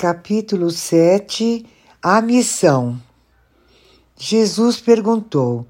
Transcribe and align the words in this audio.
Capítulo 0.00 0.70
7 0.70 1.66
A 2.00 2.22
missão. 2.22 3.02
Jesus 4.16 4.80
perguntou: 4.80 5.66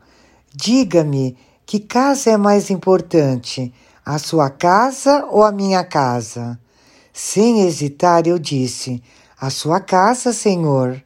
Diga-me, 0.54 1.34
que 1.64 1.80
casa 1.80 2.32
é 2.32 2.36
mais 2.36 2.68
importante, 2.68 3.72
a 4.04 4.18
sua 4.18 4.50
casa 4.50 5.24
ou 5.30 5.42
a 5.42 5.50
minha 5.50 5.82
casa? 5.82 6.60
Sem 7.10 7.62
hesitar, 7.62 8.26
eu 8.26 8.38
disse: 8.38 9.02
A 9.40 9.48
sua 9.48 9.80
casa, 9.80 10.30
Senhor. 10.30 11.02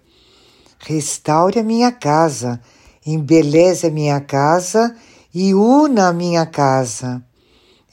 Restaure 0.80 1.60
a 1.60 1.62
minha 1.62 1.92
casa, 1.92 2.60
embeleze 3.06 3.86
a 3.86 3.90
minha 3.90 4.20
casa 4.20 4.96
e 5.32 5.54
una 5.54 6.08
a 6.08 6.12
minha 6.12 6.44
casa. 6.44 7.24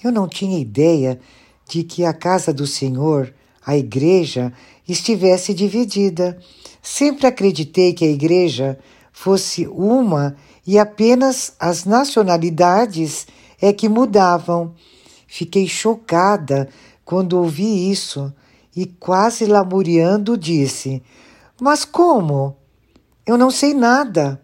Eu 0.04 0.12
não 0.12 0.28
tinha 0.28 0.58
ideia 0.58 1.20
de 1.68 1.84
que 1.84 2.04
a 2.04 2.14
casa 2.14 2.52
do 2.52 2.66
Senhor, 2.66 3.32
a 3.64 3.78
igreja, 3.78 4.52
estivesse 4.92 5.54
dividida. 5.54 6.38
Sempre 6.82 7.28
acreditei 7.28 7.94
que 7.94 8.06
a 8.06 8.10
igreja 8.10 8.80
fosse 9.12 9.68
uma 9.68 10.36
e 10.66 10.80
apenas 10.80 11.54
as 11.60 11.86
nacionalidades 11.86 13.28
é 13.62 13.74
que 13.74 13.90
mudavam. 13.90 14.74
Fiquei 15.28 15.68
chocada 15.68 16.70
quando 17.04 17.34
ouvi 17.34 17.90
isso 17.92 18.34
e, 18.76 18.86
quase 18.86 19.46
lamuriando, 19.46 20.38
disse: 20.38 21.04
Mas 21.60 21.84
como? 21.84 22.56
Eu 23.26 23.38
não 23.38 23.52
sei 23.52 23.74
nada. 23.74 24.42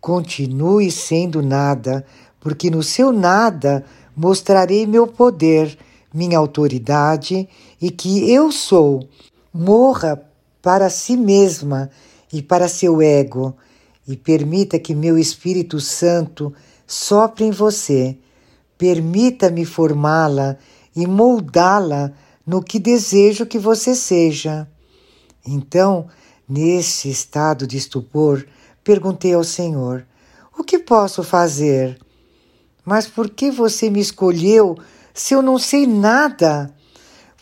Continue 0.00 0.90
sendo 0.90 1.42
nada, 1.42 2.06
porque 2.40 2.70
no 2.70 2.82
seu 2.82 3.12
nada 3.12 3.84
mostrarei 4.16 4.86
meu 4.86 5.06
poder, 5.06 5.76
minha 6.12 6.38
autoridade 6.38 7.48
e 7.80 7.90
que 7.90 8.30
eu 8.30 8.50
sou. 8.50 9.08
Morra 9.52 10.22
para 10.62 10.88
si 10.88 11.16
mesma 11.16 11.90
e 12.32 12.40
para 12.40 12.68
seu 12.68 13.02
ego 13.02 13.56
e 14.06 14.16
permita 14.16 14.78
que 14.78 14.94
meu 14.94 15.18
Espírito 15.18 15.80
Santo 15.80 16.52
sopre 16.86 17.44
em 17.44 17.50
você. 17.50 18.16
Permita-me 18.78 19.64
formá-la 19.64 20.56
e 20.94 21.06
moldá-la 21.06 22.12
no 22.46 22.62
que 22.62 22.78
desejo 22.78 23.46
que 23.46 23.58
você 23.58 23.94
seja. 23.94 24.68
Então, 25.46 26.08
nesse 26.48 27.10
estado 27.10 27.66
de 27.66 27.76
estupor, 27.76 28.46
perguntei 28.82 29.34
ao 29.34 29.44
Senhor: 29.44 30.06
O 30.58 30.64
que 30.64 30.78
posso 30.78 31.22
fazer? 31.22 31.98
Mas 32.84 33.06
por 33.06 33.28
que 33.28 33.50
você 33.50 33.90
me 33.90 34.00
escolheu 34.00 34.76
se 35.12 35.34
eu 35.34 35.42
não 35.42 35.58
sei 35.58 35.86
nada? 35.86 36.74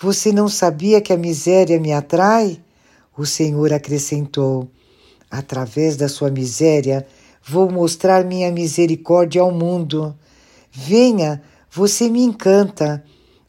Você 0.00 0.30
não 0.30 0.48
sabia 0.48 1.00
que 1.00 1.12
a 1.12 1.16
miséria 1.16 1.80
me 1.80 1.92
atrai? 1.92 2.60
O 3.16 3.26
Senhor 3.26 3.72
acrescentou: 3.72 4.68
Através 5.28 5.96
da 5.96 6.08
sua 6.08 6.30
miséria, 6.30 7.04
vou 7.44 7.68
mostrar 7.68 8.24
minha 8.24 8.52
misericórdia 8.52 9.42
ao 9.42 9.50
mundo. 9.50 10.16
Venha, 10.70 11.42
você 11.68 12.08
me 12.08 12.22
encanta. 12.22 13.02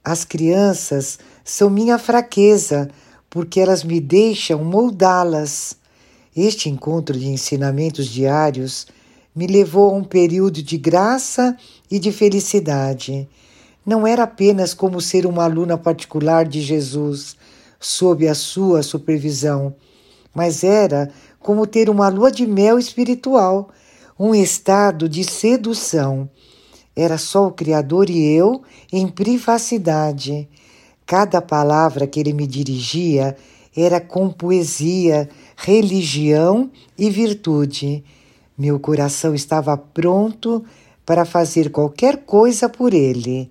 As 0.03 0.25
crianças 0.25 1.19
são 1.43 1.69
minha 1.69 1.99
fraqueza, 1.99 2.89
porque 3.29 3.59
elas 3.59 3.83
me 3.83 3.99
deixam 3.99 4.63
moldá-las. 4.63 5.77
Este 6.35 6.67
encontro 6.67 7.15
de 7.15 7.27
ensinamentos 7.27 8.07
diários 8.07 8.87
me 9.35 9.45
levou 9.45 9.91
a 9.91 9.93
um 9.93 10.03
período 10.03 10.63
de 10.63 10.79
graça 10.79 11.55
e 11.91 11.99
de 11.99 12.11
felicidade. 12.11 13.29
Não 13.89 14.05
era 14.05 14.21
apenas 14.21 14.75
como 14.75 15.01
ser 15.01 15.25
uma 15.25 15.45
aluna 15.45 15.75
particular 15.75 16.47
de 16.47 16.61
Jesus, 16.61 17.35
sob 17.79 18.27
a 18.27 18.35
sua 18.35 18.83
supervisão, 18.83 19.73
mas 20.31 20.63
era 20.63 21.11
como 21.39 21.65
ter 21.65 21.89
uma 21.89 22.07
lua 22.07 22.31
de 22.31 22.45
mel 22.45 22.77
espiritual, 22.77 23.71
um 24.19 24.35
estado 24.35 25.09
de 25.09 25.23
sedução. 25.23 26.29
Era 26.95 27.17
só 27.17 27.47
o 27.47 27.51
Criador 27.51 28.11
e 28.11 28.31
eu 28.31 28.61
em 28.93 29.07
privacidade. 29.07 30.47
Cada 31.03 31.41
palavra 31.41 32.05
que 32.05 32.19
ele 32.19 32.31
me 32.31 32.45
dirigia 32.45 33.35
era 33.75 33.99
com 33.99 34.29
poesia, 34.29 35.27
religião 35.57 36.69
e 36.95 37.09
virtude. 37.09 38.03
Meu 38.55 38.79
coração 38.79 39.33
estava 39.33 39.75
pronto 39.75 40.63
para 41.03 41.25
fazer 41.25 41.71
qualquer 41.71 42.17
coisa 42.17 42.69
por 42.69 42.93
ele. 42.93 43.49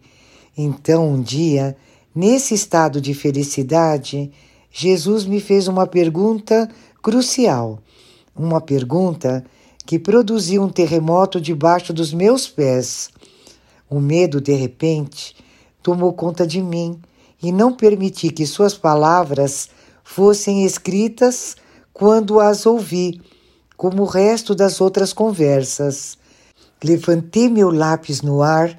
Então, 0.61 1.09
um 1.09 1.23
dia, 1.23 1.77
nesse 2.13 2.53
estado 2.53 3.01
de 3.01 3.15
felicidade, 3.15 4.33
Jesus 4.73 5.25
me 5.25 5.41
fez 5.41 5.69
uma 5.69 5.87
pergunta 5.87 6.69
crucial, 7.01 7.79
uma 8.35 8.61
pergunta 8.61 9.45
que 9.87 10.01
produziu 10.01 10.65
um 10.65 10.69
terremoto 10.69 11.41
debaixo 11.41 11.93
dos 11.93 12.13
meus 12.13 12.49
pés. 12.49 13.09
O 13.89 14.01
medo, 14.01 14.41
de 14.41 14.53
repente, 14.53 15.37
tomou 15.81 16.13
conta 16.13 16.45
de 16.45 16.61
mim 16.61 17.01
e 17.41 17.53
não 17.53 17.73
permiti 17.73 18.29
que 18.29 18.45
suas 18.45 18.75
palavras 18.75 19.69
fossem 20.03 20.65
escritas 20.65 21.55
quando 21.93 22.41
as 22.41 22.67
ouvi, 22.67 23.21
como 23.77 24.03
o 24.03 24.07
resto 24.07 24.57
das 24.57 24.81
outras 24.81 25.13
conversas. 25.13 26.19
Levantei 26.83 27.49
meu 27.49 27.71
lápis 27.71 28.23
no 28.23 28.43
ar, 28.43 28.77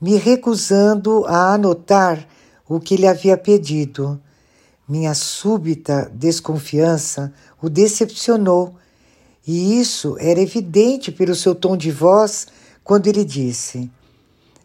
me 0.00 0.16
recusando 0.16 1.24
a 1.26 1.52
anotar 1.52 2.26
o 2.68 2.80
que 2.80 2.96
lhe 2.96 3.06
havia 3.06 3.36
pedido. 3.36 4.20
Minha 4.88 5.14
súbita 5.14 6.10
desconfiança 6.14 7.32
o 7.60 7.68
decepcionou, 7.68 8.74
e 9.46 9.78
isso 9.78 10.16
era 10.18 10.40
evidente 10.40 11.12
pelo 11.12 11.34
seu 11.34 11.54
tom 11.54 11.76
de 11.76 11.90
voz 11.90 12.46
quando 12.82 13.06
ele 13.06 13.24
disse: 13.24 13.90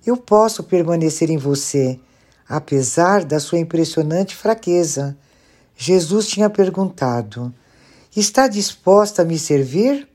Eu 0.05 0.15
posso 0.15 0.63
permanecer 0.63 1.29
em 1.29 1.37
você, 1.37 1.99
apesar 2.47 3.25
da 3.25 3.39
sua 3.39 3.59
impressionante 3.59 4.35
fraqueza. 4.35 5.17
Jesus 5.75 6.27
tinha 6.27 6.49
perguntado: 6.49 7.53
Está 8.15 8.47
disposta 8.47 9.21
a 9.23 9.25
me 9.25 9.37
servir? 9.37 10.07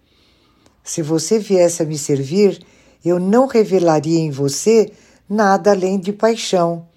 Se 0.83 1.03
você 1.03 1.39
viesse 1.39 1.83
a 1.83 1.87
me 1.87 1.99
servir, 1.99 2.65
eu 3.05 3.19
não 3.19 3.47
revelaria 3.47 4.19
em 4.19 4.31
você 4.31 4.91
nada 5.31 5.71
além 5.71 6.01
de 6.01 6.13
paixão. 6.13 6.89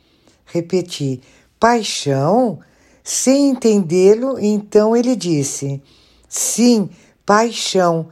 Repeti: 0.43 1.21
Paixão? 1.59 2.59
Sem 3.03 3.49
entendê-lo, 3.49 4.39
então 4.39 4.95
ele 4.95 5.15
disse: 5.15 5.81
Sim, 6.27 6.89
paixão. 7.25 8.07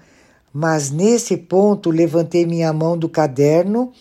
Mas 0.53 0.91
nesse 0.91 1.37
ponto 1.37 1.89
levantei 1.89 2.45
minha 2.45 2.73
mão 2.73 2.97
do 2.97 3.07
caderno, 3.07 3.91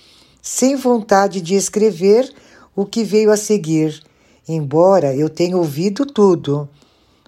sem 0.42 0.74
vontade 0.74 1.40
de 1.40 1.54
escrever 1.54 2.32
o 2.74 2.84
que 2.84 3.04
veio 3.04 3.30
a 3.30 3.36
seguir, 3.36 4.02
embora 4.48 5.14
eu 5.14 5.30
tenha 5.30 5.56
ouvido 5.56 6.04
tudo. 6.04 6.68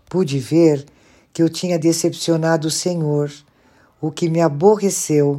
Pude 0.09 0.41
ver 0.41 0.85
que 1.33 1.43
eu 1.43 1.49
tinha 1.49 1.79
decepcionado 1.79 2.67
o 2.67 2.71
Senhor, 2.71 3.31
o 4.01 4.11
que 4.11 4.29
me 4.29 4.41
aborreceu, 4.41 5.39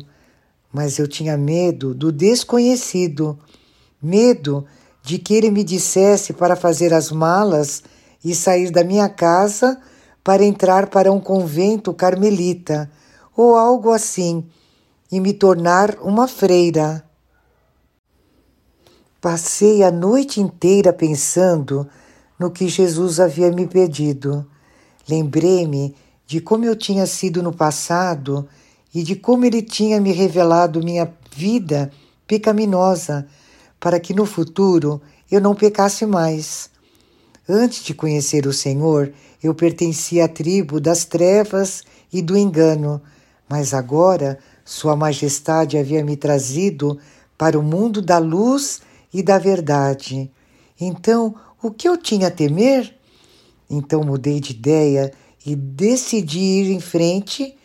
mas 0.73 0.97
eu 0.97 1.07
tinha 1.07 1.37
medo 1.37 1.93
do 1.93 2.11
desconhecido, 2.11 3.37
medo 4.01 4.65
de 5.03 5.19
que 5.19 5.35
ele 5.35 5.51
me 5.51 5.63
dissesse 5.63 6.33
para 6.33 6.55
fazer 6.55 6.91
as 6.93 7.11
malas 7.11 7.83
e 8.25 8.33
sair 8.33 8.71
da 8.71 8.83
minha 8.83 9.07
casa 9.07 9.79
para 10.23 10.43
entrar 10.43 10.87
para 10.87 11.11
um 11.11 11.19
convento 11.19 11.93
carmelita 11.93 12.89
ou 13.37 13.55
algo 13.55 13.91
assim 13.91 14.45
e 15.11 15.19
me 15.19 15.33
tornar 15.33 15.99
uma 16.01 16.27
freira. 16.27 17.03
Passei 19.21 19.83
a 19.83 19.91
noite 19.91 20.41
inteira 20.41 20.91
pensando 20.91 21.87
no 22.39 22.49
que 22.49 22.67
Jesus 22.67 23.19
havia 23.19 23.51
me 23.51 23.67
pedido. 23.67 24.45
Lembrei-me 25.07 25.95
de 26.25 26.41
como 26.41 26.65
eu 26.65 26.75
tinha 26.75 27.05
sido 27.05 27.43
no 27.43 27.53
passado 27.53 28.47
e 28.93 29.03
de 29.03 29.15
como 29.15 29.45
ele 29.45 29.61
tinha 29.61 29.99
me 29.99 30.11
revelado 30.11 30.83
minha 30.83 31.11
vida 31.35 31.91
pecaminosa, 32.27 33.27
para 33.79 33.99
que 33.99 34.13
no 34.13 34.25
futuro 34.25 35.01
eu 35.29 35.41
não 35.41 35.55
pecasse 35.55 36.05
mais. 36.05 36.69
Antes 37.47 37.83
de 37.83 37.93
conhecer 37.93 38.45
o 38.47 38.53
Senhor, 38.53 39.11
eu 39.41 39.53
pertencia 39.53 40.25
à 40.25 40.27
tribo 40.27 40.79
das 40.79 41.03
trevas 41.03 41.83
e 42.11 42.21
do 42.21 42.37
engano, 42.37 43.01
mas 43.49 43.73
agora 43.73 44.39
Sua 44.63 44.95
Majestade 44.95 45.77
havia 45.77 46.03
me 46.03 46.15
trazido 46.15 46.97
para 47.37 47.59
o 47.59 47.63
mundo 47.63 48.01
da 48.01 48.17
luz 48.17 48.81
e 49.13 49.21
da 49.21 49.37
verdade. 49.37 50.31
Então, 50.79 51.35
o 51.61 51.71
que 51.71 51.87
eu 51.87 51.97
tinha 51.97 52.27
a 52.27 52.31
temer? 52.31 52.95
Então 53.69 54.03
mudei 54.03 54.39
de 54.39 54.51
ideia 54.51 55.11
e 55.45 55.55
decidi 55.55 56.39
ir 56.39 56.71
em 56.71 56.79
frente 56.79 57.55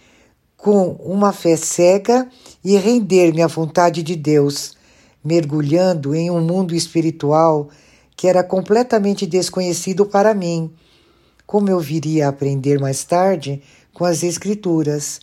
com 0.58 0.90
uma 1.05 1.32
fé 1.32 1.56
cega 1.56 2.28
e 2.62 2.76
render-me 2.76 3.40
à 3.40 3.46
vontade 3.46 4.02
de 4.02 4.14
Deus, 4.16 4.76
mergulhando 5.25 6.14
em 6.14 6.31
um 6.31 6.40
mundo 6.40 6.75
espiritual 6.75 7.70
que 8.16 8.26
era 8.26 8.43
completamente 8.43 9.25
desconhecido 9.25 10.05
para 10.05 10.34
mim. 10.34 10.70
como 11.46 11.70
eu 11.70 11.81
viria 11.81 12.26
a 12.26 12.28
aprender 12.28 12.78
mais 12.78 13.05
tarde 13.05 13.62
com 13.94 14.05
as 14.05 14.22
Escrituras. 14.22 15.19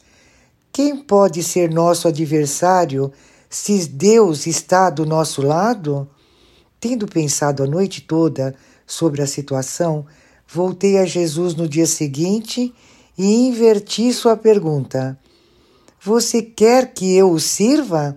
Quem 0.73 0.97
pode 0.97 1.43
ser 1.43 1.69
nosso 1.69 2.07
adversário 2.07 3.11
se 3.47 3.87
Deus 3.87 4.47
está 4.47 4.89
do 4.89 5.05
nosso 5.05 5.43
lado? 5.43 6.09
Tendo 6.79 7.05
pensado 7.05 7.61
a 7.61 7.67
noite 7.67 8.01
toda 8.01 8.55
sobre 8.87 9.21
a 9.21 9.27
situação, 9.27 10.05
voltei 10.47 10.97
a 10.97 11.05
Jesus 11.05 11.53
no 11.53 11.67
dia 11.69 11.85
seguinte 11.85 12.73
e 13.15 13.47
inverti 13.47 14.11
sua 14.11 14.35
pergunta: 14.35 15.17
Você 16.05 16.43
quer 16.43 16.93
que 16.93 17.15
eu 17.15 17.31
o 17.31 17.39
sirva? 17.39 18.15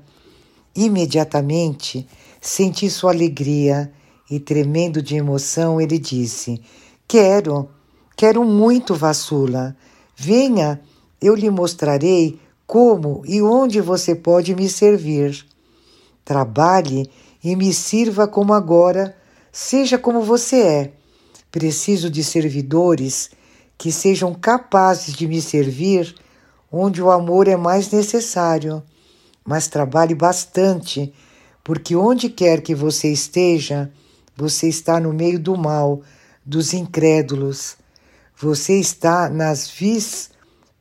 Imediatamente 0.76 2.06
senti 2.38 2.90
sua 2.90 3.12
alegria 3.12 3.90
e, 4.31 4.38
tremendo 4.38 5.00
de 5.00 5.17
emoção, 5.17 5.81
ele 5.81 5.99
disse: 5.99 6.61
Quero, 7.08 7.67
quero 8.14 8.44
muito, 8.44 8.94
Vassula. 8.94 9.75
Venha, 10.14 10.82
eu 11.19 11.35
lhe 11.35 11.49
mostrarei 11.49 12.38
como 12.67 13.23
e 13.25 13.40
onde 13.40 13.81
você 13.81 14.14
pode 14.14 14.55
me 14.55 14.69
servir. 14.69 15.46
Trabalhe 16.26 17.08
e 17.43 17.56
me 17.56 17.73
sirva 17.73 18.29
como 18.29 18.52
agora, 18.52 19.17
seja 19.50 19.96
como 19.96 20.20
você 20.20 20.61
é. 20.61 20.93
Preciso 21.50 22.11
de 22.11 22.23
servidores 22.23 23.31
que 23.79 23.91
sejam 23.91 24.34
capazes 24.34 25.14
de 25.14 25.26
me 25.26 25.41
servir 25.41 26.14
onde 26.70 27.03
o 27.03 27.11
amor 27.11 27.49
é 27.49 27.56
mais 27.56 27.91
necessário. 27.91 28.82
Mas 29.44 29.67
trabalhe 29.69 30.15
bastante, 30.15 31.12
porque 31.65 31.97
onde 31.97 32.29
quer 32.29 32.61
que 32.61 32.75
você 32.75 33.09
esteja, 33.12 33.91
você 34.37 34.69
está 34.69 35.00
no 35.00 35.12
meio 35.12 35.38
do 35.38 35.56
mal, 35.56 36.03
dos 36.44 36.73
incrédulos. 36.73 37.76
Você 38.37 38.79
está 38.79 39.29
nas 39.29 39.69
vis 39.69 40.31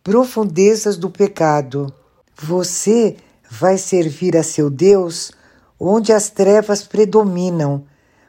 profundezas 0.04 0.98
do 0.98 1.10
pecado. 1.10 1.92
Você 2.40 3.18
vai 3.50 3.78
servir 3.78 4.38
a 4.38 4.44
seu 4.44 4.70
Deus 4.70 5.32
onde 5.80 6.14
as 6.14 6.30
trevas 6.30 6.84
predominam. 6.84 7.84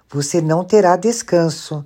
Você 0.09 0.41
não 0.41 0.65
terá 0.65 0.97
descanso. 0.97 1.85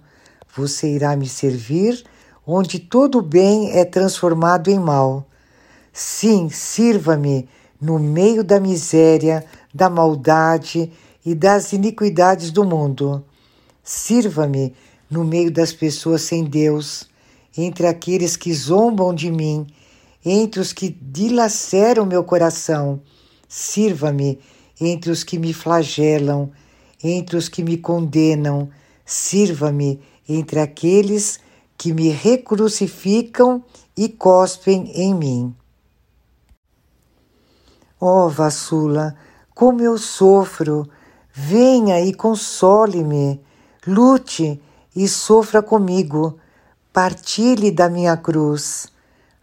Você 0.55 0.95
irá 0.95 1.17
me 1.17 1.29
servir 1.29 2.05
onde 2.47 2.79
todo 2.79 3.23
bem 3.23 3.73
é 3.73 3.85
transformado 3.85 4.69
em 4.69 4.79
mal. 4.79 5.27
Sim, 5.93 6.49
sirva-me 6.49 7.49
no 7.81 7.99
meio 7.99 8.43
da 8.43 8.59
miséria, 8.59 9.45
da 9.75 9.91
maldade 9.91 10.91
e 11.25 11.35
das 11.35 11.73
iniquidades 11.73 12.51
do 12.51 12.65
mundo. 12.65 13.25
Sirva-me 13.83 14.75
no 15.11 15.25
meio 15.25 15.51
das 15.51 15.73
pessoas 15.73 16.23
sem 16.23 16.45
Deus, 16.45 17.09
entre 17.57 17.87
aqueles 17.87 18.37
que 18.37 18.53
zombam 18.55 19.15
de 19.15 19.31
mim 19.31 19.67
entre 20.25 20.61
os 20.61 20.73
que 20.73 20.89
dilaceram 20.89 22.07
meu 22.07 22.23
coração. 22.23 23.01
Sirva-me 23.49 24.39
entre 24.81 25.11
os 25.11 25.25
que 25.25 25.39
me 25.39 25.53
flagelam, 25.53 26.51
entre 27.03 27.37
os 27.37 27.49
que 27.49 27.63
me 27.63 27.77
condenam. 27.77 28.71
Sirva-me 29.05 30.01
entre 30.29 30.61
aqueles 30.61 31.41
que 31.77 31.93
me 31.93 32.09
recrucificam 32.09 33.63
e 33.97 34.09
cospem 34.09 34.91
em 34.95 35.15
mim. 35.15 35.55
Ó 38.05 38.27
oh, 38.27 38.29
vassula, 38.29 39.15
como 39.55 39.81
eu 39.81 39.97
sofro! 39.97 40.89
Venha 41.33 42.01
e 42.01 42.13
console-me, 42.13 43.41
lute 43.87 44.61
e 44.95 45.07
sofra 45.07 45.63
comigo, 45.63 46.37
partilhe 46.93 47.71
da 47.71 47.89
minha 47.89 48.17
cruz. 48.17 48.89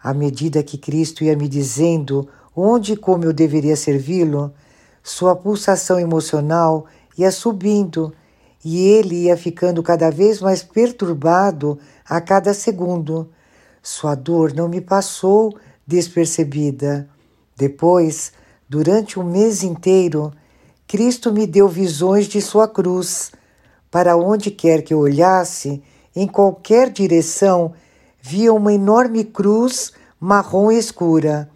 À 0.04 0.14
medida 0.14 0.62
que 0.62 0.78
Cristo 0.78 1.24
ia 1.24 1.38
me 1.38 1.48
dizendo 1.48 2.28
onde 2.54 2.92
e 2.92 2.98
como 2.98 3.24
eu 3.24 3.32
deveria 3.32 3.78
servi-lo, 3.78 4.54
sua 5.02 5.38
pulsação 5.38 5.98
emocional 5.98 6.86
ia 7.18 7.32
subindo 7.32 8.14
e 8.62 8.78
ele 8.90 9.24
ia 9.24 9.38
ficando 9.38 9.82
cada 9.82 10.12
vez 10.12 10.42
mais 10.42 10.62
perturbado 10.62 11.80
a 12.04 12.20
cada 12.20 12.54
segundo. 12.54 13.30
Sua 13.82 14.16
dor 14.16 14.54
não 14.54 14.68
me 14.68 14.82
passou 14.82 15.58
despercebida. 15.88 17.08
Depois, 17.56 18.34
durante 18.70 19.20
um 19.20 19.24
mês 19.24 19.64
inteiro, 19.64 20.32
Cristo 20.88 21.34
me 21.34 21.48
deu 21.48 21.68
visões 21.68 22.28
de 22.28 22.40
sua 22.40 22.68
cruz. 22.68 23.32
Para 23.90 24.16
onde 24.16 24.52
quer 24.52 24.84
que 24.84 24.94
eu 24.94 25.00
olhasse, 25.00 25.82
em 26.16 26.28
qualquer 26.28 26.92
direção, 26.92 27.74
via 28.22 28.54
uma 28.54 28.72
enorme 28.72 29.24
cruz 29.24 29.92
marrom 30.20 30.72
escura. 30.72 31.50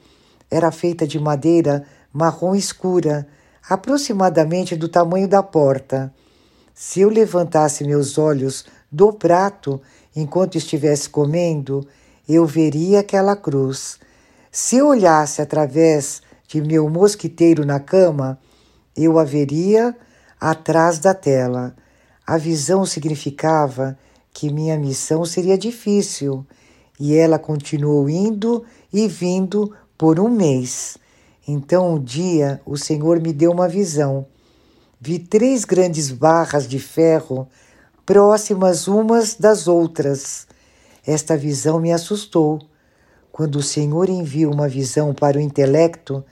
Era 0.49 0.71
feita 0.71 1.05
de 1.05 1.19
madeira 1.19 1.85
marrom 2.11 2.55
escura, 2.55 3.27
aproximadamente 3.69 4.75
do 4.75 4.87
tamanho 4.87 5.27
da 5.27 5.43
porta. 5.43 6.13
Se 6.73 7.01
eu 7.01 7.09
levantasse 7.09 7.83
meus 7.83 8.17
olhos 8.17 8.65
do 8.91 9.13
prato 9.13 9.79
enquanto 10.15 10.55
estivesse 10.55 11.09
comendo, 11.09 11.87
eu 12.27 12.45
veria 12.45 12.99
aquela 12.99 13.35
cruz. 13.35 13.99
Se 14.51 14.77
eu 14.77 14.87
olhasse 14.87 15.41
através 15.41 16.21
de 16.53 16.61
meu 16.61 16.87
mosquiteiro 16.87 17.65
na 17.65 17.79
cama, 17.79 18.37
eu 18.95 19.17
a 19.17 19.23
veria 19.23 19.97
atrás 20.39 20.99
da 20.99 21.11
tela. 21.11 21.75
A 22.27 22.37
visão 22.37 22.85
significava 22.85 23.97
que 24.31 24.53
minha 24.53 24.77
missão 24.77 25.25
seria 25.25 25.57
difícil 25.57 26.45
e 26.99 27.15
ela 27.15 27.39
continuou 27.39 28.07
indo 28.07 28.63
e 28.93 29.07
vindo 29.07 29.73
por 29.97 30.19
um 30.19 30.29
mês. 30.29 30.95
Então 31.47 31.95
um 31.95 31.99
dia 31.99 32.61
o 32.67 32.77
Senhor 32.77 33.19
me 33.19 33.33
deu 33.33 33.51
uma 33.51 33.67
visão. 33.67 34.27
Vi 35.01 35.17
três 35.17 35.65
grandes 35.65 36.11
barras 36.11 36.67
de 36.67 36.77
ferro 36.77 37.47
próximas 38.05 38.87
umas 38.87 39.33
das 39.33 39.67
outras. 39.67 40.45
Esta 41.03 41.35
visão 41.35 41.79
me 41.79 41.91
assustou. 41.91 42.61
Quando 43.31 43.55
o 43.55 43.63
Senhor 43.63 44.07
envia 44.07 44.47
uma 44.47 44.67
visão 44.67 45.15
para 45.15 45.39
o 45.39 45.41
intelecto, 45.41 46.23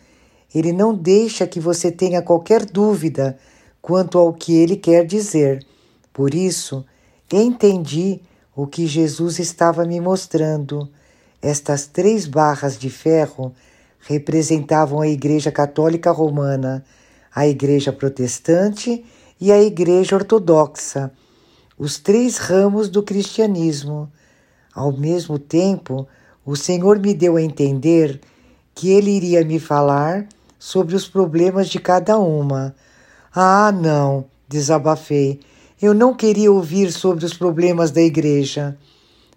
ele 0.53 0.71
não 0.71 0.94
deixa 0.94 1.48
que 1.48 1.59
você 1.59 1.92
tenha 1.92 2.21
qualquer 2.21 2.65
dúvida 2.65 3.38
quanto 3.81 4.18
ao 4.18 4.33
que 4.33 4.56
ele 4.56 4.75
quer 4.75 5.06
dizer. 5.06 5.65
Por 6.13 6.33
isso, 6.33 6.86
entendi 7.31 8.19
o 8.56 8.68
que 8.68 8.86
Jesus 8.86 9.39
estava 9.39 9.86
me 9.86 10.00
mostrando. 10.00 10.89
Estas 11.41 11.88
três 11.88 12.27
barras 12.27 12.77
de 12.77 12.89
ferro 12.89 13.53
representavam 14.01 15.01
a 15.01 15.08
Igreja 15.08 15.51
Católica 15.51 16.12
Romana, 16.12 16.84
a 17.34 17.48
Igreja 17.48 17.93
Protestante 17.93 19.05
e 19.39 19.51
a 19.51 19.62
Igreja 19.62 20.15
Ortodoxa, 20.15 21.12
os 21.77 21.98
três 21.98 22.38
ramos 22.38 22.89
do 22.89 23.01
cristianismo. 23.01 24.12
Ao 24.74 24.91
mesmo 24.91 25.39
tempo, 25.39 26.08
o 26.46 26.55
Senhor 26.55 27.00
me 27.00 27.13
deu 27.13 27.38
a 27.38 27.41
entender 27.41 28.20
que 28.75 28.89
ele 28.89 29.12
iria 29.12 29.43
me 29.43 29.60
falar 29.60 30.27
sobre 30.62 30.96
os 30.96 31.08
problemas 31.08 31.70
de 31.70 31.80
cada 31.80 32.20
uma. 32.20 32.75
Ah, 33.34 33.72
não, 33.72 34.25
desabafei. 34.48 35.39
Eu 35.82 35.91
não 35.91 36.13
queria 36.13 36.51
ouvir 36.51 36.91
sobre 36.91 37.25
os 37.25 37.34
problemas 37.34 37.89
da 37.89 38.00
igreja. 38.00 38.77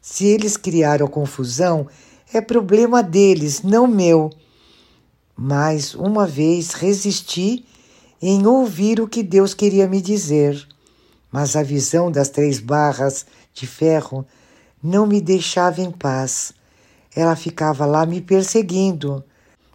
Se 0.03 0.27
eles 0.27 0.59
criaram 0.59 1.07
confusão, 1.07 1.87
é 2.31 2.43
problema 2.43 3.03
deles, 3.03 3.63
não 3.63 3.87
meu. 3.87 4.29
Mas 5.35 5.95
uma 5.95 6.27
vez 6.27 6.75
resisti 6.75 7.65
em 8.21 8.47
ouvir 8.47 9.01
o 9.01 9.09
que 9.09 9.23
Deus 9.23 9.55
queria 9.55 9.89
me 9.89 10.03
dizer. 10.03 10.69
Mas 11.33 11.57
a 11.57 11.63
visão 11.63 12.13
das 12.13 12.29
três 12.29 12.61
barras 12.61 13.25
de 13.55 13.67
ferro 13.67 14.27
não 14.83 15.07
me 15.07 15.23
deixava 15.23 15.81
em 15.81 15.91
paz. 15.91 16.53
Ela 17.17 17.35
ficava 17.35 17.87
lá 17.87 18.05
me 18.05 18.21
perseguindo. 18.21 19.25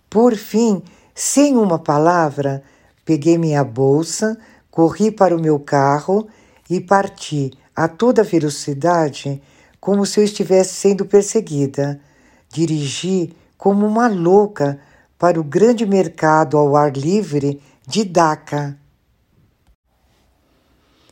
Por 0.08 0.36
fim, 0.36 0.84
sem 1.22 1.58
uma 1.58 1.78
palavra, 1.78 2.64
peguei 3.04 3.38
minha 3.38 3.62
bolsa, 3.62 4.38
corri 4.72 5.12
para 5.12 5.36
o 5.36 5.42
meu 5.42 5.60
carro 5.60 6.30
e 6.70 6.80
parti 6.80 7.52
a 7.76 7.90
toda 7.90 8.24
velocidade, 8.24 9.42
como 9.82 10.06
se 10.06 10.22
eu 10.22 10.24
estivesse 10.24 10.76
sendo 10.76 11.06
perseguida. 11.06 12.00
Dirigi 12.48 13.36
como 13.58 13.86
uma 13.86 14.08
louca 14.08 14.80
para 15.18 15.38
o 15.38 15.44
grande 15.44 15.86
mercado 15.86 16.58
ao 16.58 16.74
ar 16.74 16.96
livre 16.96 17.62
de 17.86 18.06
Dhaka. 18.06 18.78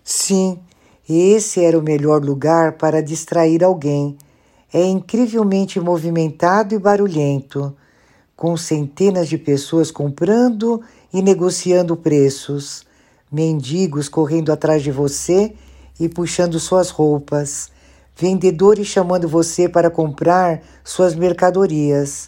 Sim, 0.06 0.58
esse 1.08 1.62
era 1.62 1.78
o 1.78 1.84
melhor 1.84 2.24
lugar 2.24 2.78
para 2.78 3.04
distrair 3.04 3.62
alguém. 3.62 4.18
É 4.74 4.86
incrivelmente 4.86 5.82
movimentado 5.82 6.74
e 6.74 6.80
barulhento, 6.80 7.76
com 8.38 8.56
centenas 8.56 9.28
de 9.28 9.38
pessoas 9.38 9.90
comprando 9.90 10.82
e 11.12 11.24
negociando 11.24 11.98
preços 11.98 12.86
mendigos 13.32 14.08
correndo 14.08 14.52
atrás 14.52 14.84
de 14.84 14.92
você 14.92 15.54
e 16.00 16.08
puxando 16.08 16.60
suas 16.60 16.92
roupas, 16.92 17.72
vendedores 18.16 18.88
chamando 18.88 19.28
você 19.28 19.68
para 19.68 19.90
comprar 19.90 20.62
suas 20.84 21.16
mercadorias, 21.16 22.28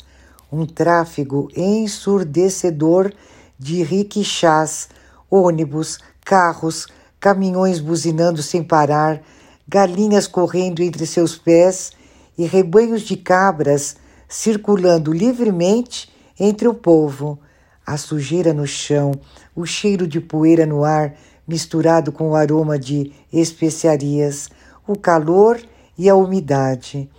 um 0.51 0.65
tráfego 0.65 1.47
ensurdecedor 1.55 3.13
de 3.57 3.83
riquixás, 3.83 4.89
ônibus, 5.29 5.99
carros, 6.25 6.87
caminhões 7.19 7.79
buzinando 7.79 8.41
sem 8.41 8.63
parar, 8.63 9.21
galinhas 9.67 10.25
correndo 10.25 10.81
entre 10.81 11.05
seus 11.05 11.37
pés 11.37 11.91
e 12.35 12.45
rebanhos 12.45 13.03
de 13.03 13.15
cabras 13.15 13.95
circulando 14.29 15.11
livremente 15.11 16.09
entre 16.39 16.67
o 16.67 16.73
povo, 16.73 17.39
a 17.85 17.97
sujeira 17.97 18.53
no 18.53 18.67
chão, 18.67 19.11
o 19.55 19.65
cheiro 19.65 20.07
de 20.07 20.21
poeira 20.21 20.65
no 20.65 20.85
ar 20.85 21.15
misturado 21.47 22.11
com 22.11 22.29
o 22.29 22.35
aroma 22.35 22.77
de 22.77 23.11
especiarias, 23.33 24.49
o 24.87 24.95
calor 24.95 25.59
e 25.97 26.07
a 26.07 26.15
umidade. 26.15 27.09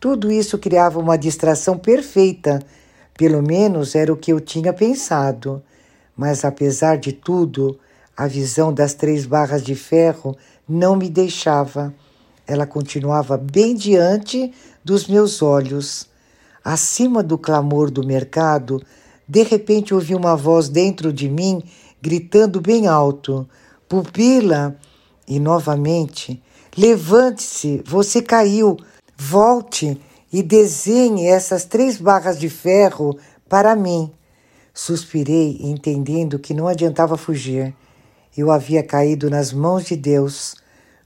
Tudo 0.00 0.30
isso 0.30 0.56
criava 0.56 1.00
uma 1.00 1.18
distração 1.18 1.76
perfeita, 1.76 2.60
pelo 3.18 3.42
menos 3.42 3.96
era 3.96 4.12
o 4.12 4.16
que 4.16 4.32
eu 4.32 4.40
tinha 4.40 4.72
pensado. 4.72 5.60
Mas 6.16 6.44
apesar 6.44 6.96
de 6.96 7.12
tudo, 7.12 7.78
a 8.16 8.28
visão 8.28 8.72
das 8.72 8.94
três 8.94 9.26
barras 9.26 9.62
de 9.62 9.74
ferro 9.74 10.36
não 10.68 10.94
me 10.94 11.10
deixava. 11.10 11.92
Ela 12.46 12.66
continuava 12.66 13.36
bem 13.36 13.74
diante 13.74 14.52
dos 14.84 15.08
meus 15.08 15.42
olhos. 15.42 16.11
Acima 16.64 17.22
do 17.22 17.36
clamor 17.36 17.90
do 17.90 18.06
mercado, 18.06 18.80
de 19.28 19.42
repente 19.42 19.92
ouvi 19.92 20.14
uma 20.14 20.36
voz 20.36 20.68
dentro 20.68 21.12
de 21.12 21.28
mim 21.28 21.62
gritando 22.00 22.60
bem 22.60 22.86
alto: 22.86 23.48
Pupila! 23.88 24.76
E 25.26 25.40
novamente: 25.40 26.42
Levante-se, 26.76 27.82
você 27.86 28.22
caiu, 28.22 28.76
volte 29.16 30.00
e 30.32 30.42
desenhe 30.42 31.26
essas 31.26 31.64
três 31.64 31.96
barras 31.98 32.38
de 32.38 32.48
ferro 32.48 33.18
para 33.48 33.76
mim. 33.76 34.10
Suspirei, 34.72 35.58
entendendo 35.60 36.38
que 36.38 36.54
não 36.54 36.66
adiantava 36.66 37.16
fugir. 37.16 37.74
Eu 38.36 38.50
havia 38.50 38.82
caído 38.82 39.28
nas 39.28 39.52
mãos 39.52 39.84
de 39.84 39.96
Deus. 39.96 40.54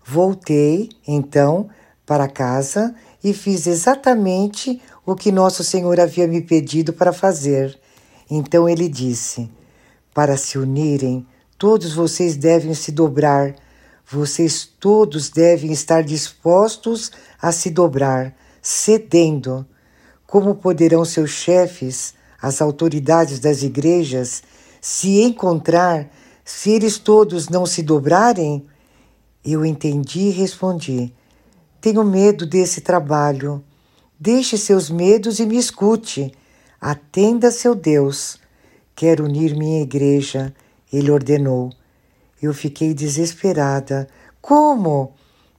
Voltei, 0.04 0.88
então, 1.06 1.68
para 2.06 2.28
casa 2.28 2.94
e 3.28 3.35
fiz 3.35 3.66
exatamente 3.66 4.80
o 5.04 5.16
que 5.16 5.33
Nosso 5.33 5.64
Senhor 5.64 5.99
havia 5.99 6.28
me 6.28 6.40
pedido 6.40 6.92
para 6.92 7.12
fazer. 7.12 7.76
Então 8.30 8.68
ele 8.68 8.88
disse: 8.88 9.50
Para 10.14 10.37
se 10.37 10.56
unirem, 10.56 11.26
todos 11.59 11.92
vocês 11.92 12.37
devem 12.37 12.73
se 12.73 12.92
dobrar, 12.92 13.56
vocês 14.09 14.64
todos 14.64 15.28
devem 15.28 15.73
estar 15.73 16.04
dispostos 16.04 17.11
a 17.42 17.50
se 17.50 17.68
dobrar, 17.68 18.33
cedendo. 18.62 19.66
Como 20.25 20.54
poderão 20.54 21.04
seus 21.04 21.30
chefes, 21.30 22.14
as 22.40 22.62
autoridades 22.62 23.40
das 23.40 23.64
igrejas, 23.64 24.45
se 24.80 25.21
encontrar 25.21 26.09
se 26.45 26.71
eles 26.71 26.97
todos 26.97 27.49
não 27.49 27.66
se 27.66 27.83
dobrarem? 27.83 28.64
Eu 29.45 29.64
entendi 29.64 30.28
e 30.28 30.30
respondi: 30.30 31.12
Tenho 31.87 32.02
medo 32.02 32.45
desse 32.45 32.81
trabalho. 32.81 33.62
Deixe 34.19 34.59
seus 34.59 34.90
medos 34.90 35.38
e 35.38 35.47
me 35.47 35.57
escute. 35.57 36.33
Atenda 36.81 37.49
seu 37.52 37.76
Deus. 37.76 38.40
Quero 38.93 39.26
unir 39.26 39.55
minha 39.55 39.83
igreja, 39.83 40.52
ele 40.93 41.12
ordenou. 41.12 41.71
Eu 42.43 42.52
fiquei 42.52 42.93
desesperada. 42.93 44.09
Como? 44.43 45.14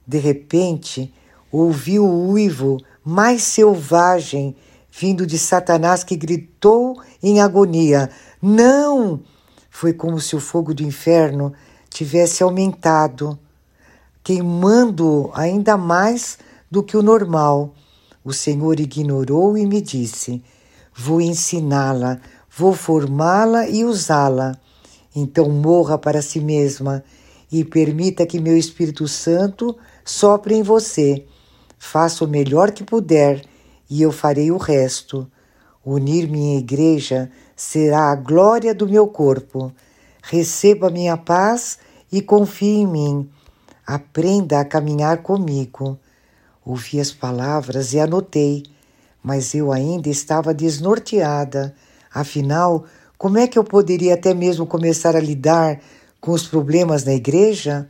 De 0.06 0.18
repente, 0.18 1.14
ouvi 1.50 1.98
o 1.98 2.06
uivo 2.06 2.76
mais 3.02 3.42
selvagem 3.42 4.54
vindo 4.90 5.26
de 5.26 5.38
Satanás 5.38 6.04
que 6.04 6.14
gritou 6.14 7.02
em 7.22 7.40
agonia: 7.40 8.10
Não! 8.42 9.22
Foi 9.70 9.94
como 9.94 10.20
se 10.20 10.36
o 10.36 10.40
fogo 10.40 10.74
do 10.74 10.82
inferno 10.82 11.54
tivesse 11.88 12.42
aumentado 12.42 13.38
queimando 14.28 15.30
ainda 15.32 15.78
mais 15.78 16.36
do 16.70 16.82
que 16.82 16.98
o 16.98 17.02
normal. 17.02 17.72
O 18.22 18.30
Senhor 18.30 18.78
ignorou 18.78 19.56
e 19.56 19.64
me 19.64 19.80
disse: 19.80 20.44
Vou 20.94 21.18
ensiná-la, 21.18 22.20
vou 22.54 22.74
formá-la 22.74 23.66
e 23.66 23.86
usá-la. 23.86 24.54
Então 25.16 25.48
morra 25.48 25.96
para 25.96 26.20
si 26.20 26.40
mesma 26.40 27.02
e 27.50 27.64
permita 27.64 28.26
que 28.26 28.38
meu 28.38 28.54
Espírito 28.54 29.08
Santo 29.08 29.74
sopre 30.04 30.56
em 30.56 30.62
você. 30.62 31.24
Faça 31.78 32.22
o 32.22 32.28
melhor 32.28 32.70
que 32.72 32.84
puder 32.84 33.42
e 33.88 34.02
eu 34.02 34.12
farei 34.12 34.50
o 34.50 34.58
resto. 34.58 35.26
Unir 35.82 36.28
minha 36.28 36.58
igreja 36.58 37.30
será 37.56 38.12
a 38.12 38.14
glória 38.14 38.74
do 38.74 38.86
meu 38.86 39.06
corpo. 39.06 39.72
Receba 40.22 40.90
minha 40.90 41.16
paz 41.16 41.78
e 42.12 42.20
confie 42.20 42.80
em 42.80 42.86
mim. 42.86 43.30
Aprenda 43.88 44.60
a 44.60 44.66
caminhar 44.66 45.22
comigo. 45.22 45.98
Ouvi 46.62 47.00
as 47.00 47.10
palavras 47.10 47.94
e 47.94 47.98
anotei, 47.98 48.64
mas 49.22 49.54
eu 49.54 49.72
ainda 49.72 50.10
estava 50.10 50.52
desnorteada. 50.52 51.74
Afinal, 52.12 52.84
como 53.16 53.38
é 53.38 53.46
que 53.46 53.58
eu 53.58 53.64
poderia 53.64 54.12
até 54.12 54.34
mesmo 54.34 54.66
começar 54.66 55.16
a 55.16 55.20
lidar 55.20 55.80
com 56.20 56.32
os 56.32 56.46
problemas 56.46 57.02
na 57.02 57.14
igreja? 57.14 57.88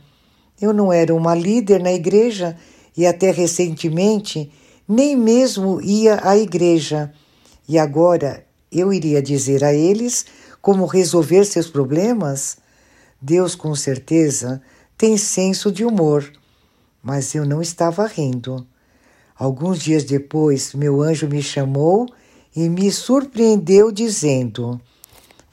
Eu 0.61 0.71
não 0.71 0.93
era 0.93 1.13
uma 1.13 1.35
líder 1.35 1.83
na 1.83 1.91
igreja 1.91 2.55
e 2.95 3.05
até 3.05 3.29
recentemente 3.29 4.49
nem 4.87 5.17
mesmo 5.17 5.81
ia 5.81 6.21
à 6.23 6.37
igreja. 6.37 7.11
E 7.67 7.77
agora 7.77 8.45
eu 8.71 8.93
iria 8.93 9.21
dizer 9.21 9.65
a 9.65 9.73
eles 9.73 10.25
como 10.61 10.85
resolver 10.85 11.43
seus 11.43 11.67
problemas? 11.67 12.57
Deus, 13.21 13.53
com 13.53 13.75
certeza, 13.75 14.61
tem 14.99 15.15
senso 15.15 15.71
de 15.71 15.85
humor, 15.85 16.29
mas 17.01 17.33
eu 17.33 17.45
não 17.45 17.61
estava 17.61 18.05
rindo. 18.05 18.67
Alguns 19.33 19.79
dias 19.79 20.03
depois, 20.03 20.73
meu 20.73 21.01
anjo 21.01 21.25
me 21.25 21.41
chamou 21.41 22.05
e 22.53 22.67
me 22.67 22.91
surpreendeu 22.91 23.93
dizendo: 23.93 24.77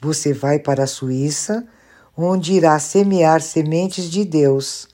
Você 0.01 0.33
vai 0.33 0.59
para 0.59 0.83
a 0.83 0.87
Suíça, 0.87 1.65
onde 2.15 2.55
irá 2.55 2.77
semear 2.77 3.41
sementes 3.41 4.11
de 4.11 4.25
Deus. 4.25 4.89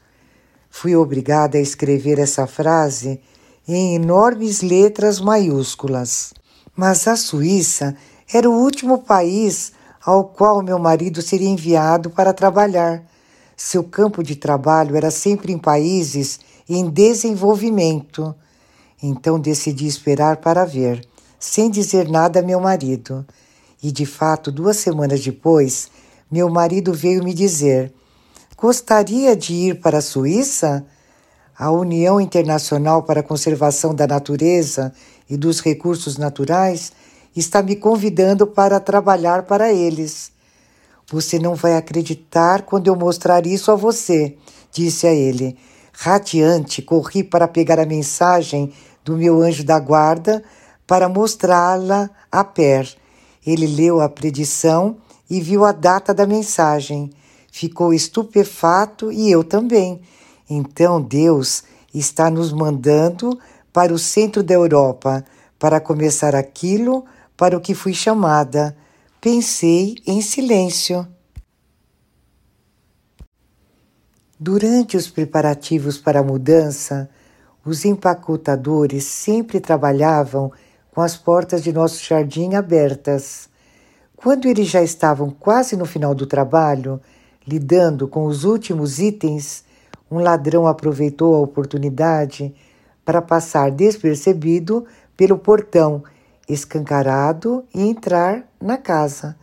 Fui 0.70 0.96
obrigada 0.96 1.58
a 1.58 1.62
escrever 1.62 2.20
essa 2.20 2.46
frase 2.46 3.20
em 3.68 3.96
enormes 3.96 4.62
letras 4.62 5.20
maiúsculas. 5.20 6.32
Mas 6.76 7.08
a 7.08 7.16
Suíça 7.16 7.98
era 8.32 8.48
o 8.48 8.62
último 8.62 9.00
país 9.00 9.74
ao 10.06 10.26
qual 10.26 10.62
meu 10.62 10.78
marido 10.78 11.24
seria 11.24 11.50
enviado 11.50 12.12
para 12.12 12.32
trabalhar 12.32 13.04
seu 13.56 13.84
campo 13.84 14.24
de 14.24 14.36
trabalho 14.36 14.96
era 14.96 15.12
sempre 15.12 15.54
em 15.54 15.58
países 15.58 16.40
em 16.68 16.90
desenvolvimento. 16.90 18.34
Então 19.02 19.40
decidi 19.40 19.86
esperar 19.86 20.38
para 20.38 20.66
ver, 20.66 21.06
sem 21.40 21.70
dizer 21.70 22.10
nada 22.10 22.40
a 22.40 22.44
meu 22.44 22.60
marido. 22.60 23.26
E 23.82 23.92
de 23.92 24.06
fato, 24.06 24.52
duas 24.52 24.78
semanas 24.78 25.22
depois, 25.22 25.90
meu 26.32 26.50
marido 26.50 26.94
veio 26.94 27.24
me 27.24 27.34
dizer: 27.34 27.94
Gostaria 28.58 29.36
de 29.36 29.54
ir 29.54 29.82
para 29.82 29.98
a 29.98 30.02
Suíça? 30.02 30.86
A 31.56 31.70
União 31.70 32.20
Internacional 32.20 33.04
para 33.04 33.20
a 33.20 33.24
Conservação 33.24 33.94
da 33.94 34.08
Natureza 34.08 34.92
e 35.30 35.38
dos 35.38 35.60
Recursos 35.60 36.18
Naturais 36.18 36.92
está 37.36 37.62
me 37.62 37.76
convidando 37.76 38.48
para 38.48 38.80
trabalhar 38.80 39.44
para 39.44 39.72
eles. 39.72 40.33
Você 41.14 41.38
não 41.38 41.54
vai 41.54 41.78
acreditar 41.78 42.64
quando 42.64 42.88
eu 42.88 42.96
mostrar 42.96 43.46
isso 43.46 43.72
a 43.72 43.76
você, 43.76 44.36
disse 44.72 45.06
a 45.06 45.14
ele. 45.14 45.56
Radiante, 45.92 46.82
corri 46.82 47.24
para 47.24 47.48
pegar 47.48 47.80
a 47.80 47.86
mensagem 47.86 48.74
do 49.06 49.16
meu 49.16 49.40
anjo 49.40 49.64
da 49.64 49.80
guarda 49.80 50.44
para 50.88 51.08
mostrá-la 51.08 52.10
a 52.32 52.44
pé. 52.44 52.88
Ele 53.46 53.68
leu 53.68 54.02
a 54.02 54.10
predição 54.10 54.98
e 55.30 55.40
viu 55.40 55.64
a 55.64 55.72
data 55.72 56.16
da 56.16 56.26
mensagem. 56.26 57.12
Ficou 57.52 57.94
estupefato 57.94 59.12
e 59.12 59.30
eu 59.30 59.44
também. 59.44 60.02
Então 60.50 61.00
Deus 61.00 61.64
está 61.94 62.32
nos 62.32 62.52
mandando 62.52 63.38
para 63.72 63.94
o 63.94 64.00
centro 64.00 64.42
da 64.42 64.56
Europa 64.56 65.24
para 65.60 65.80
começar 65.80 66.34
aquilo 66.34 67.06
para 67.38 67.56
o 67.56 67.62
que 67.62 67.76
fui 67.76 67.94
chamada. 67.94 68.76
Pensei 69.24 69.96
em 70.06 70.22
silêncio. 70.22 71.08
Durante 74.38 74.98
os 74.98 75.10
preparativos 75.10 75.98
para 75.98 76.20
a 76.20 76.24
mudança, 76.24 77.10
os 77.64 77.86
empacotadores 77.86 79.06
sempre 79.06 79.62
trabalhavam 79.62 80.52
com 80.92 81.00
as 81.00 81.16
portas 81.16 81.64
de 81.64 81.72
nosso 81.72 82.04
jardim 82.04 82.56
abertas. 82.56 83.48
Quando 84.14 84.46
eles 84.46 84.68
já 84.68 84.84
estavam 84.84 85.30
quase 85.30 85.78
no 85.78 85.86
final 85.86 86.14
do 86.14 86.28
trabalho, 86.28 87.00
lidando 87.48 88.10
com 88.10 88.26
os 88.26 88.44
últimos 88.44 89.00
itens, 89.00 89.64
um 90.12 90.20
ladrão 90.20 90.68
aproveitou 90.68 91.34
a 91.34 91.40
oportunidade 91.40 92.54
para 93.06 93.22
passar 93.22 93.72
despercebido 93.72 94.86
pelo 95.16 95.38
portão 95.38 96.04
escancarado 96.48 97.64
e 97.74 97.82
entrar 97.82 98.48
na 98.62 98.78
casa. 98.78 99.38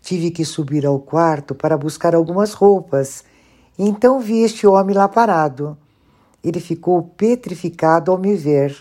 Tive 0.00 0.30
que 0.30 0.44
subir 0.44 0.84
ao 0.84 0.98
quarto 0.98 1.54
para 1.54 1.76
buscar 1.76 2.14
algumas 2.14 2.52
roupas. 2.52 3.24
E 3.78 3.88
então 3.88 4.20
vi 4.20 4.42
este 4.42 4.66
homem 4.66 4.94
lá 4.94 5.08
parado. 5.08 5.76
Ele 6.42 6.60
ficou 6.60 7.02
petrificado 7.02 8.12
ao 8.12 8.18
me 8.18 8.34
ver. 8.36 8.76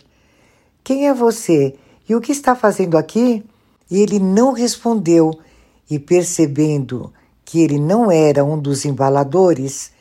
Quem 0.83 1.07
é 1.07 1.13
você 1.13 1.75
e 2.07 2.13
o 2.13 2.21
que 2.21 2.31
está 2.31 2.55
fazendo 2.55 2.97
aqui? 2.97 3.43
E 3.89 4.01
ele 4.01 4.19
não 4.19 4.51
respondeu, 4.51 5.31
e 5.89 5.99
percebendo 5.99 7.13
que 7.45 7.61
ele 7.61 7.79
não 7.79 8.11
era 8.11 8.43
um 8.43 8.57
dos 8.57 8.83
embaladores, 8.85 9.91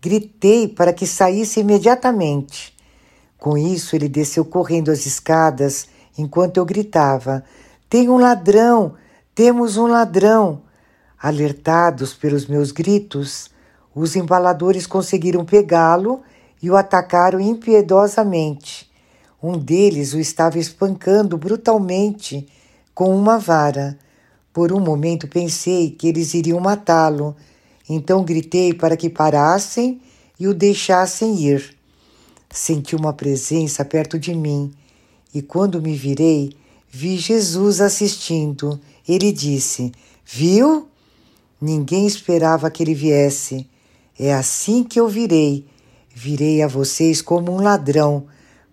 gritei 0.00 0.68
para 0.68 0.92
que 0.92 1.06
saísse 1.06 1.60
imediatamente. 1.60 2.76
Com 3.38 3.56
isso, 3.56 3.96
ele 3.96 4.08
desceu 4.08 4.44
correndo 4.44 4.90
as 4.90 5.06
escadas 5.06 5.88
enquanto 6.18 6.56
eu 6.56 6.66
gritava: 6.66 7.44
Tem 7.88 8.10
um 8.10 8.18
ladrão! 8.18 8.94
Temos 9.34 9.76
um 9.76 9.86
ladrão! 9.86 10.62
Alertados 11.20 12.12
pelos 12.12 12.46
meus 12.46 12.72
gritos, 12.72 13.50
os 13.94 14.16
embaladores 14.16 14.86
conseguiram 14.86 15.44
pegá-lo 15.44 16.20
e 16.60 16.70
o 16.70 16.76
atacaram 16.76 17.40
impiedosamente. 17.40 18.90
Um 19.40 19.56
deles 19.56 20.12
o 20.12 20.18
estava 20.18 20.58
espancando 20.58 21.38
brutalmente 21.38 22.46
com 22.92 23.16
uma 23.16 23.38
vara. 23.38 23.96
Por 24.52 24.72
um 24.72 24.80
momento 24.80 25.28
pensei 25.28 25.90
que 25.90 26.08
eles 26.08 26.34
iriam 26.34 26.58
matá-lo, 26.58 27.36
então 27.88 28.24
gritei 28.24 28.74
para 28.74 28.96
que 28.96 29.08
parassem 29.08 30.00
e 30.38 30.48
o 30.48 30.54
deixassem 30.54 31.36
ir. 31.36 31.76
Senti 32.50 32.96
uma 32.96 33.12
presença 33.12 33.84
perto 33.84 34.18
de 34.18 34.34
mim 34.34 34.72
e 35.34 35.42
quando 35.42 35.82
me 35.82 35.94
virei, 35.94 36.56
vi 36.90 37.16
Jesus 37.16 37.80
assistindo. 37.80 38.80
Ele 39.06 39.32
disse: 39.32 39.92
Viu? 40.24 40.88
Ninguém 41.60 42.06
esperava 42.06 42.70
que 42.70 42.82
ele 42.82 42.94
viesse. 42.94 43.68
É 44.18 44.32
assim 44.32 44.84
que 44.84 44.98
eu 44.98 45.08
virei. 45.08 45.66
Virei 46.14 46.62
a 46.62 46.68
vocês 46.68 47.20
como 47.20 47.52
um 47.52 47.60
ladrão. 47.60 48.26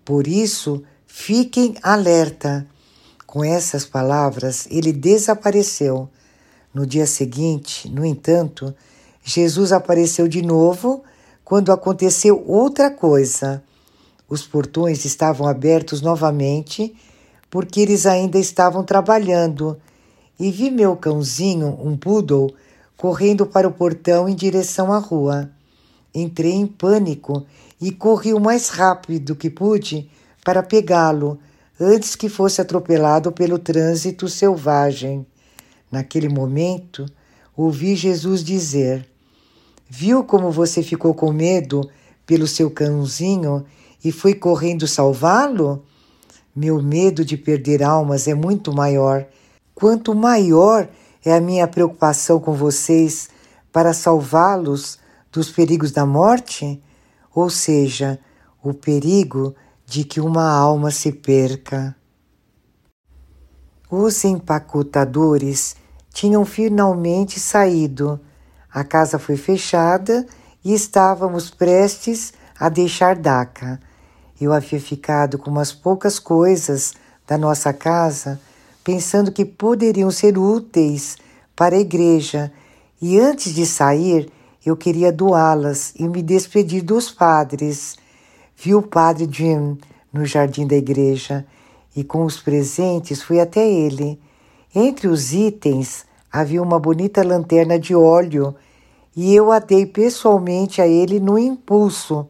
Por 0.03 0.27
isso, 0.27 0.83
fiquem 1.07 1.75
alerta. 1.81 2.65
Com 3.25 3.43
essas 3.43 3.85
palavras, 3.85 4.67
ele 4.69 4.93
desapareceu. 4.93 6.09
No 6.73 6.85
dia 6.85 7.07
seguinte, 7.07 7.89
no 7.89 8.05
entanto, 8.05 8.73
Jesus 9.23 9.71
apareceu 9.71 10.27
de 10.27 10.41
novo 10.41 11.03
quando 11.43 11.71
aconteceu 11.71 12.43
outra 12.47 12.89
coisa. 12.91 13.63
Os 14.35 14.45
portões 14.45 15.05
estavam 15.05 15.47
abertos 15.47 16.01
novamente 16.01 16.93
porque 17.49 17.79
eles 17.79 18.05
ainda 18.05 18.37
estavam 18.37 18.83
trabalhando 18.83 19.79
e 20.37 20.51
vi 20.51 20.69
meu 20.69 20.93
cãozinho, 20.97 21.79
um 21.81 21.95
poodle, 21.95 22.53
correndo 22.97 23.45
para 23.45 23.65
o 23.65 23.71
portão 23.71 24.27
em 24.27 24.35
direção 24.35 24.91
à 24.91 24.97
rua. 24.97 25.49
Entrei 26.13 26.51
em 26.51 26.67
pânico 26.67 27.45
e 27.79 27.93
corri 27.93 28.33
o 28.33 28.39
mais 28.41 28.67
rápido 28.67 29.37
que 29.37 29.49
pude 29.49 30.09
para 30.43 30.61
pegá-lo 30.61 31.39
antes 31.79 32.13
que 32.13 32.27
fosse 32.27 32.59
atropelado 32.59 33.31
pelo 33.31 33.57
trânsito 33.57 34.27
selvagem. 34.27 35.25
Naquele 35.89 36.27
momento, 36.27 37.05
ouvi 37.55 37.95
Jesus 37.95 38.43
dizer: 38.43 39.07
Viu 39.89 40.25
como 40.25 40.51
você 40.51 40.83
ficou 40.83 41.13
com 41.13 41.31
medo 41.31 41.89
pelo 42.25 42.45
seu 42.45 42.69
cãozinho 42.69 43.65
e 44.05 44.11
foi 44.11 44.35
correndo 44.35 44.87
salvá-lo? 44.87 45.83
Meu 46.55 46.79
medo 46.79 47.25
de 47.25 47.35
perder 47.35 47.81
almas 47.81 48.27
é 48.27 48.35
muito 48.35 48.71
maior. 48.71 49.25
Quanto 49.73 50.13
maior 50.13 50.87
é 51.25 51.33
a 51.33 51.41
minha 51.41 51.67
preocupação 51.67 52.39
com 52.39 52.53
vocês 52.53 53.29
para 53.73 53.93
salvá-los 53.93 54.99
dos 55.31 55.49
perigos 55.49 55.91
da 55.91 56.05
morte, 56.05 56.79
ou 57.33 57.49
seja, 57.49 58.19
o 58.63 58.75
perigo 58.75 59.55
de 59.87 60.03
que 60.03 60.21
uma 60.21 60.47
alma 60.47 60.91
se 60.91 61.11
perca. 61.11 61.95
Os 63.89 64.23
empacotadores 64.23 65.75
tinham 66.13 66.45
finalmente 66.45 67.39
saído. 67.39 68.19
A 68.71 68.83
casa 68.83 69.17
foi 69.17 69.35
fechada 69.35 70.27
e 70.63 70.75
estávamos 70.75 71.49
prestes 71.49 72.33
a 72.59 72.69
deixar 72.69 73.15
Daca. 73.15 73.79
Eu 74.39 74.51
havia 74.51 74.79
ficado 74.79 75.37
com 75.37 75.49
umas 75.49 75.71
poucas 75.71 76.19
coisas 76.19 76.93
da 77.27 77.37
nossa 77.37 77.71
casa, 77.71 78.39
pensando 78.83 79.31
que 79.31 79.45
poderiam 79.45 80.11
ser 80.11 80.37
úteis 80.37 81.17
para 81.55 81.75
a 81.75 81.79
igreja, 81.79 82.51
e 83.01 83.19
antes 83.19 83.53
de 83.53 83.65
sair, 83.65 84.31
eu 84.65 84.75
queria 84.75 85.11
doá-las 85.11 85.93
e 85.95 86.07
me 86.07 86.21
despedir 86.21 86.81
dos 86.81 87.11
padres. 87.11 87.97
Vi 88.55 88.73
o 88.73 88.81
padre 88.81 89.27
Jim 89.31 89.77
no 90.11 90.25
jardim 90.25 90.65
da 90.65 90.75
igreja 90.75 91.45
e 91.95 92.03
com 92.03 92.25
os 92.25 92.37
presentes 92.39 93.21
fui 93.21 93.39
até 93.39 93.67
ele. 93.67 94.19
Entre 94.73 95.07
os 95.07 95.33
itens 95.33 96.05
havia 96.31 96.61
uma 96.61 96.79
bonita 96.79 97.23
lanterna 97.23 97.77
de 97.77 97.95
óleo 97.95 98.55
e 99.15 99.33
eu 99.33 99.51
a 99.51 99.59
dei 99.59 99.85
pessoalmente 99.85 100.81
a 100.81 100.87
ele 100.87 101.19
no 101.19 101.37
impulso. 101.37 102.27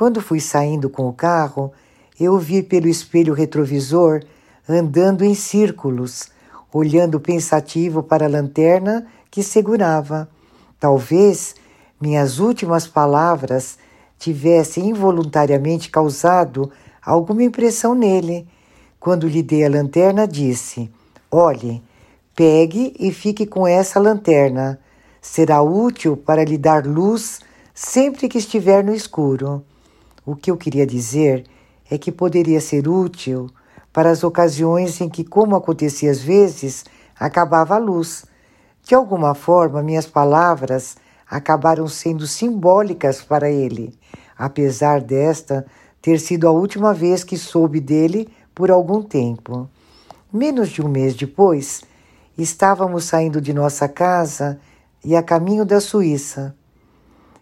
Quando 0.00 0.22
fui 0.22 0.40
saindo 0.40 0.88
com 0.88 1.06
o 1.06 1.12
carro, 1.12 1.70
eu 2.18 2.38
vi 2.38 2.62
pelo 2.62 2.88
espelho 2.88 3.34
retrovisor 3.34 4.22
andando 4.66 5.22
em 5.22 5.34
círculos, 5.34 6.28
olhando 6.72 7.20
pensativo 7.20 8.02
para 8.02 8.24
a 8.24 8.28
lanterna 8.30 9.06
que 9.30 9.42
segurava. 9.42 10.26
Talvez 10.80 11.54
minhas 12.00 12.38
últimas 12.38 12.86
palavras 12.86 13.76
tivessem 14.18 14.88
involuntariamente 14.88 15.90
causado 15.90 16.72
alguma 17.04 17.42
impressão 17.42 17.94
nele. 17.94 18.48
Quando 18.98 19.28
lhe 19.28 19.42
dei 19.42 19.66
a 19.66 19.68
lanterna, 19.68 20.26
disse: 20.26 20.90
Olhe, 21.30 21.82
pegue 22.34 22.96
e 22.98 23.12
fique 23.12 23.44
com 23.44 23.66
essa 23.66 24.00
lanterna. 24.00 24.80
Será 25.20 25.60
útil 25.60 26.16
para 26.16 26.42
lhe 26.42 26.56
dar 26.56 26.86
luz 26.86 27.40
sempre 27.74 28.30
que 28.30 28.38
estiver 28.38 28.82
no 28.82 28.94
escuro. 28.94 29.62
O 30.30 30.36
que 30.36 30.48
eu 30.48 30.56
queria 30.56 30.86
dizer 30.86 31.44
é 31.90 31.98
que 31.98 32.12
poderia 32.12 32.60
ser 32.60 32.86
útil 32.86 33.50
para 33.92 34.12
as 34.12 34.22
ocasiões 34.22 35.00
em 35.00 35.08
que, 35.08 35.24
como 35.24 35.56
acontecia 35.56 36.08
às 36.08 36.20
vezes, 36.20 36.84
acabava 37.18 37.74
a 37.74 37.78
luz. 37.78 38.24
De 38.84 38.94
alguma 38.94 39.34
forma, 39.34 39.82
minhas 39.82 40.06
palavras 40.06 40.96
acabaram 41.28 41.88
sendo 41.88 42.28
simbólicas 42.28 43.20
para 43.20 43.50
ele, 43.50 43.92
apesar 44.38 45.00
desta 45.00 45.66
ter 46.00 46.20
sido 46.20 46.46
a 46.46 46.52
última 46.52 46.94
vez 46.94 47.24
que 47.24 47.36
soube 47.36 47.80
dele 47.80 48.28
por 48.54 48.70
algum 48.70 49.02
tempo. 49.02 49.68
Menos 50.32 50.68
de 50.68 50.80
um 50.80 50.86
mês 50.86 51.16
depois, 51.16 51.82
estávamos 52.38 53.02
saindo 53.02 53.40
de 53.40 53.52
nossa 53.52 53.88
casa 53.88 54.60
e 55.04 55.16
a 55.16 55.24
caminho 55.24 55.64
da 55.64 55.80
Suíça. 55.80 56.54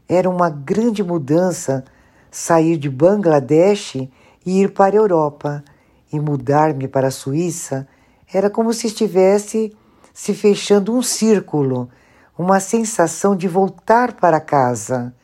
Era 0.08 0.30
uma 0.30 0.48
grande 0.48 1.02
mudança 1.02 1.84
sair 2.30 2.76
de 2.76 2.88
Bangladesh 2.88 3.96
e 4.44 4.62
ir 4.62 4.72
para 4.72 4.94
a 4.94 4.98
Europa 4.98 5.64
e 6.12 6.18
mudar-me 6.18 6.88
para 6.88 7.08
a 7.08 7.12
Suíça 7.12 7.86
era 8.32 8.50
como 8.50 8.72
se 8.72 8.86
estivesse 8.86 9.74
se 10.12 10.34
fechando 10.34 10.94
um 10.94 11.02
círculo, 11.02 11.88
uma 12.36 12.60
sensação 12.60 13.36
de 13.36 13.46
voltar 13.46 14.14
para 14.14 14.40
casa. 14.40 15.14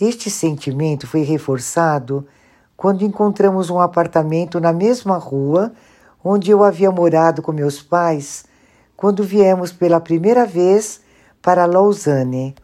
Este 0.00 0.30
sentimento 0.30 1.06
foi 1.06 1.22
reforçado 1.22 2.26
quando 2.76 3.02
encontramos 3.02 3.70
um 3.70 3.80
apartamento 3.80 4.60
na 4.60 4.72
mesma 4.72 5.16
rua 5.16 5.72
onde 6.22 6.50
eu 6.50 6.62
havia 6.62 6.90
morado 6.90 7.40
com 7.40 7.52
meus 7.52 7.80
pais 7.80 8.44
quando 8.96 9.22
viemos 9.22 9.72
pela 9.72 10.00
primeira 10.00 10.44
vez 10.44 11.00
para 11.40 11.66
Lausanne. 11.66 12.54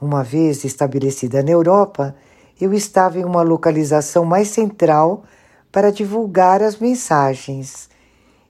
Uma 0.00 0.22
vez 0.22 0.64
estabelecida 0.64 1.42
na 1.42 1.50
Europa, 1.50 2.14
eu 2.62 2.72
estava 2.72 3.18
em 3.18 3.24
uma 3.24 3.42
localização 3.42 4.24
mais 4.24 4.46
central 4.48 5.24
para 5.72 5.90
divulgar 5.90 6.62
as 6.62 6.78
mensagens. 6.78 7.90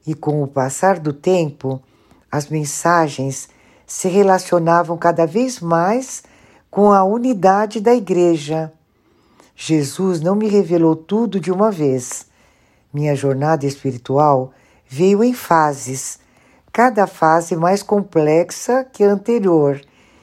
E 0.06 0.14
com 0.14 0.42
o 0.42 0.46
passar 0.46 0.98
do 0.98 1.14
tempo, 1.14 1.80
as 2.30 2.48
mensagens 2.48 3.48
se 3.86 4.08
relacionavam 4.08 4.98
cada 4.98 5.26
vez 5.26 5.60
mais 5.60 6.22
com 6.70 6.92
a 6.92 7.02
unidade 7.02 7.80
da 7.80 7.94
igreja. 7.94 8.70
Jesus 9.56 10.20
não 10.20 10.34
me 10.34 10.46
revelou 10.46 10.94
tudo 10.94 11.40
de 11.40 11.50
uma 11.50 11.70
vez. 11.70 12.26
Minha 12.92 13.14
jornada 13.14 13.64
espiritual 13.64 14.52
veio 14.86 15.24
em 15.24 15.32
fases, 15.32 16.18
cada 16.70 17.06
fase 17.06 17.56
mais 17.56 17.82
complexa 17.82 18.84
que 18.84 19.02
a 19.04 19.10
anterior 19.10 19.80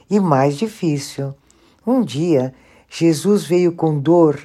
e 0.07 0.19
mais 0.19 0.57
difícil. 0.57 1.33
Um 1.85 2.03
dia, 2.03 2.53
Jesus 2.89 3.45
veio 3.45 3.73
com 3.73 3.99
dor 3.99 4.43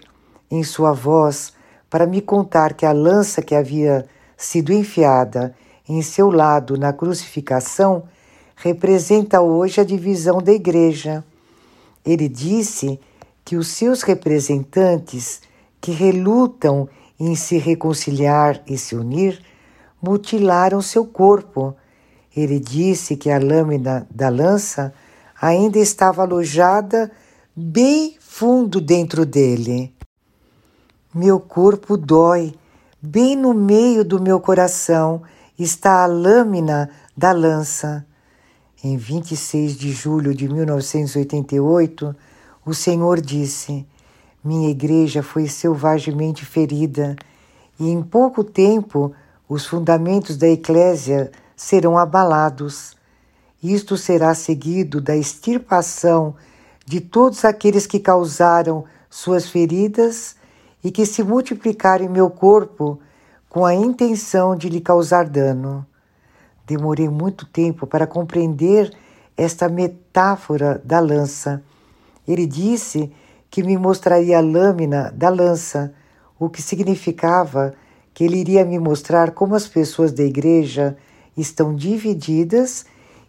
em 0.51 0.63
sua 0.63 0.93
voz 0.93 1.53
para 1.89 2.07
me 2.07 2.21
contar 2.21 2.75
que 2.75 2.85
a 2.85 2.93
lança 2.93 3.41
que 3.41 3.55
havia 3.55 4.07
sido 4.37 4.73
enfiada 4.73 5.55
em 5.89 6.03
seu 6.03 6.31
lado 6.31 6.77
na 6.77 6.93
crucificação 6.93 8.05
representa 8.57 9.41
hoje 9.41 9.81
a 9.81 9.85
divisão 9.85 10.39
da 10.43 10.53
igreja. 10.53 11.25
Ele 12.05 12.29
disse 12.29 13.01
que 13.45 13.57
os 13.57 13.69
seus 13.69 14.03
representantes, 14.03 15.43
que 15.81 15.91
relutam 15.91 16.89
em 17.19 17.35
se 17.35 17.59
reconciliar 17.59 18.63
e 18.67 18.77
se 18.77 18.95
unir, 18.95 19.41
mutilaram 20.01 20.81
seu 20.83 21.05
corpo. 21.05 21.75
Ele 22.35 22.59
disse 22.59 23.17
que 23.17 23.31
a 23.31 23.39
lâmina 23.39 24.07
da 24.11 24.29
lança 24.29 24.93
ainda 25.41 25.79
estava 25.79 26.23
alojada 26.23 27.11
bem 27.55 28.17
fundo 28.37 28.81
dentro 28.81 29.25
dele. 29.25 29.95
Meu 31.15 31.39
corpo 31.39 31.97
dói, 31.97 32.53
bem 33.01 33.37
no 33.37 33.55
meio 33.55 34.05
do 34.05 34.21
meu 34.21 34.41
coração 34.41 35.23
está 35.57 36.03
a 36.03 36.07
lâmina 36.07 36.91
da 37.17 37.31
lança. 37.31 38.05
Em 38.83 38.97
26 38.97 39.77
de 39.77 39.93
julho 39.93 40.35
de 40.35 40.49
1988, 40.49 42.17
o 42.67 42.75
Senhor 42.75 43.21
disse: 43.21 43.87
Minha 44.43 44.69
igreja 44.69 45.23
foi 45.23 45.47
selvagemente 45.47 46.45
ferida, 46.45 47.15
e 47.79 47.89
em 47.89 48.03
pouco 48.03 48.43
tempo 48.43 49.13
os 49.49 49.65
fundamentos 49.65 50.37
da 50.37 50.49
Eclésia 50.49 51.31
serão 51.55 51.97
abalados. 51.97 52.97
Isto 53.63 53.97
será 53.97 54.35
seguido 54.35 55.01
da 55.01 55.17
extirpação 55.17 56.35
de 56.85 57.01
todos 57.01 57.45
aqueles 57.45 57.87
que 57.87 57.99
causaram 57.99 58.85
suas 59.09 59.49
feridas 59.49 60.37
e 60.83 60.91
que 60.91 61.07
se 61.07 61.23
multiplicaram 61.23 62.05
em 62.05 62.09
meu 62.09 62.29
corpo 62.29 62.99
com 63.49 63.65
a 63.65 63.75
intenção 63.75 64.57
de 64.57 64.69
lhe 64.69 64.81
causar 64.81 65.29
dano. 65.29 65.87
Demorei 66.67 67.09
muito 67.09 67.47
tempo 67.47 67.87
para 67.87 68.07
compreender 68.07 68.91
esta 69.37 69.69
metáfora 69.69 70.81
da 70.85 71.01
lança. 71.01 71.63
Ele 72.27 72.47
disse 72.47 73.13
que 73.51 73.63
me 73.63 73.77
mostraria 73.77 74.39
a 74.39 74.41
lâmina 74.41 75.13
da 75.15 75.29
lança, 75.29 75.95
o 76.39 76.49
que 76.51 76.61
significava 76.61 77.75
que 78.13 78.25
ele 78.25 78.39
iria 78.39 78.65
me 78.65 78.79
mostrar 78.79 79.33
como 79.33 79.55
as 79.55 79.67
pessoas 79.67 80.13
da 80.13 80.23
igreja 80.23 80.97
estão 81.37 81.75
divididas 81.75 82.85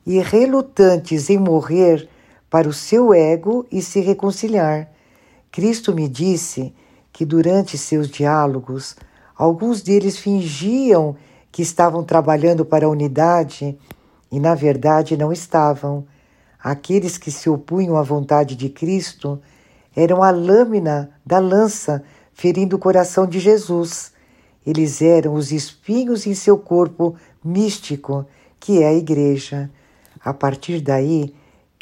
e 0.05 0.19
relutantes 0.19 1.29
em 1.29 1.37
morrer 1.37 2.07
para 2.49 2.67
o 2.67 2.73
seu 2.73 3.13
ego 3.13 3.65
e 3.71 3.81
se 3.81 3.99
reconciliar. 3.99 4.89
Cristo 5.51 5.93
me 5.93 6.07
disse 6.07 6.73
que 7.11 7.25
durante 7.25 7.77
seus 7.77 8.09
diálogos, 8.09 8.95
alguns 9.37 9.81
deles 9.81 10.17
fingiam 10.17 11.15
que 11.51 11.61
estavam 11.61 12.03
trabalhando 12.03 12.65
para 12.65 12.85
a 12.85 12.89
unidade 12.89 13.77
e, 14.31 14.39
na 14.39 14.53
verdade, 14.53 15.15
não 15.15 15.31
estavam. 15.31 16.05
Aqueles 16.61 17.17
que 17.17 17.31
se 17.31 17.49
opunham 17.49 17.95
à 17.95 18.01
vontade 18.01 18.55
de 18.55 18.67
Cristo 18.67 19.41
eram 19.95 20.21
a 20.21 20.31
lâmina 20.31 21.11
da 21.25 21.39
lança 21.39 22.03
ferindo 22.33 22.75
o 22.75 22.79
coração 22.79 23.25
de 23.25 23.39
Jesus. 23.39 24.11
Eles 24.67 25.01
eram 25.01 25.35
os 25.35 25.53
espinhos 25.53 26.27
em 26.27 26.33
seu 26.33 26.57
corpo 26.57 27.15
místico, 27.43 28.25
que 28.59 28.83
é 28.83 28.87
a 28.87 28.93
Igreja. 28.93 29.71
A 30.19 30.33
partir 30.33 30.81
daí, 30.81 31.33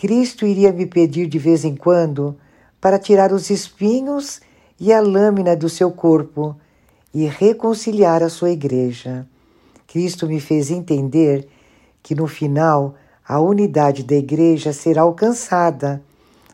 Cristo 0.04 0.46
iria 0.46 0.74
me 0.74 0.86
pedir 0.86 1.28
de 1.28 1.40
vez 1.40 1.64
em 1.64 1.78
quando 1.78 2.36
para 2.82 3.00
tirar 3.00 3.32
os 3.32 3.50
espinhos 3.50 4.42
e 4.78 4.92
a 4.92 5.00
lâmina 5.00 5.56
do 5.56 5.70
seu 5.70 5.90
corpo 5.92 6.58
e 7.14 7.24
reconciliar 7.26 8.22
a 8.22 8.28
sua 8.28 8.50
Igreja. 8.50 9.26
Cristo 9.88 10.28
me 10.28 10.42
fez 10.42 10.70
entender 10.70 11.48
que 12.02 12.14
no 12.14 12.28
final 12.28 12.96
a 13.26 13.40
unidade 13.40 14.04
da 14.04 14.16
igreja 14.16 14.74
será 14.74 15.04
alcançada, 15.04 16.04